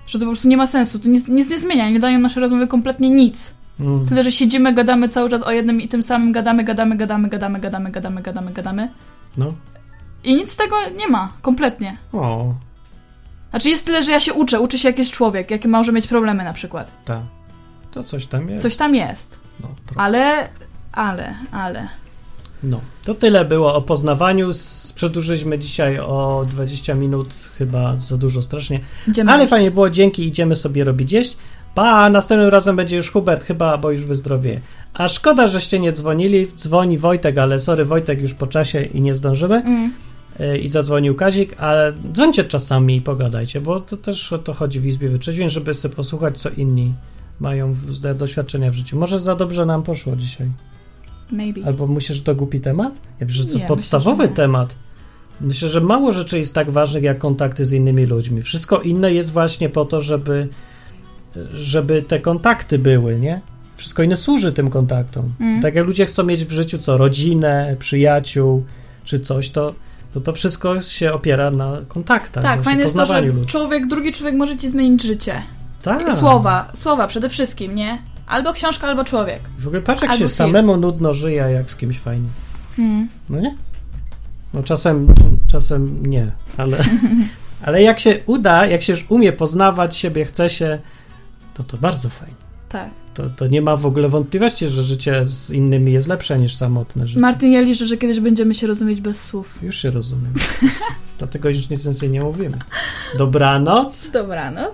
[0.07, 2.39] Że to po prostu nie ma sensu, to nic, nic nie zmienia, nie dają nasze
[2.39, 3.53] rozmowy kompletnie nic.
[3.81, 4.05] Mm.
[4.05, 7.59] Tyle, że siedzimy, gadamy cały czas o jednym i tym samym, gadamy, gadamy, gadamy, gadamy,
[7.59, 8.89] gadamy, gadamy, gadamy, gadamy.
[9.37, 9.53] No.
[10.23, 11.97] I nic z tego nie ma, kompletnie.
[12.13, 12.53] O,
[13.49, 16.07] Znaczy jest tyle, że ja się uczę, uczy się jak jest człowiek, jakie może mieć
[16.07, 16.91] problemy na przykład.
[17.05, 17.19] tak.
[17.91, 18.61] To coś tam jest.
[18.63, 19.39] Coś tam jest.
[19.59, 20.01] No, trochę.
[20.01, 20.49] Ale,
[20.91, 21.87] ale, ale.
[22.63, 22.79] no.
[23.03, 24.49] To tyle było o poznawaniu.
[24.95, 28.79] Przedłużyliśmy dzisiaj o 20 minut, chyba za dużo strasznie.
[29.07, 29.51] Idziemy Ale jeść.
[29.51, 31.37] fajnie było, dzięki, idziemy sobie robić jeść.
[31.75, 34.61] Pa, następnym razem będzie już Hubert chyba, bo już wyzdrowieje.
[34.93, 36.47] A szkoda, żeście nie dzwonili.
[36.47, 39.55] Dzwoni Wojtek, ale sorry, Wojtek już po czasie i nie zdążymy.
[39.55, 39.93] Mm.
[40.39, 44.79] Y, I zadzwonił Kazik, ale dzwońcie czasami i pogadajcie, bo to też o to chodzi
[44.79, 46.93] w Izbie Wyczeźwień, żeby sobie posłuchać, co inni
[47.39, 47.75] mają
[48.15, 48.99] doświadczenia w życiu.
[48.99, 50.47] Może za dobrze nam poszło dzisiaj.
[51.31, 51.65] Maybe.
[51.65, 52.93] Albo myślisz, że to głupi temat?
[53.19, 54.75] Ja myślę, że to Nie, podstawowy myślę, że temat.
[55.41, 58.41] Myślę, że mało rzeczy jest tak ważnych jak kontakty z innymi ludźmi.
[58.41, 60.47] Wszystko inne jest właśnie po to, żeby,
[61.53, 63.41] żeby te kontakty były, nie?
[63.77, 65.33] Wszystko inne służy tym kontaktom.
[65.39, 65.61] Mm.
[65.61, 66.97] Tak jak ludzie chcą mieć w życiu co?
[66.97, 68.65] Rodzinę, przyjaciół
[69.03, 69.73] czy coś, to
[70.13, 73.47] to, to wszystko się opiera na kontaktach, Tak, fajne jest to, że ludzi.
[73.47, 75.41] człowiek, drugi człowiek może ci zmienić życie.
[75.83, 76.13] Tak.
[76.13, 77.97] Słowa, słowa przede wszystkim, nie?
[78.27, 79.39] Albo książka, albo człowiek.
[79.59, 80.37] W ogóle patrz, jak Albo się film.
[80.37, 82.29] samemu nudno żyje, jak z kimś fajnie.
[82.79, 83.07] Mm.
[83.29, 83.55] No nie?
[84.53, 85.07] No czasem,
[85.47, 86.77] czasem nie, ale,
[87.65, 90.79] ale jak się uda, jak się już umie poznawać siebie, chce się,
[91.53, 92.35] to to bardzo fajnie.
[92.69, 92.89] Tak.
[93.13, 97.07] To, to nie ma w ogóle wątpliwości, że życie z innymi jest lepsze niż samotne
[97.07, 97.19] życie.
[97.19, 99.63] Martin, ja liczę, że kiedyś będziemy się rozumieć bez słów.
[99.63, 100.33] Już się rozumiem.
[101.19, 102.57] Dlatego już nic więcej nie mówimy.
[103.17, 104.09] Dobranoc.
[104.13, 104.73] Dobranoc.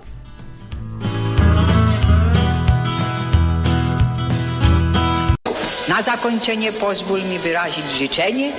[5.88, 8.52] Na zakończenie pozwól mi wyrazić życzenie,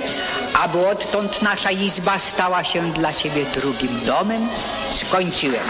[0.62, 4.42] aby odtąd nasza izba stała się dla Ciebie drugim domem.
[4.94, 5.64] Skończyłem.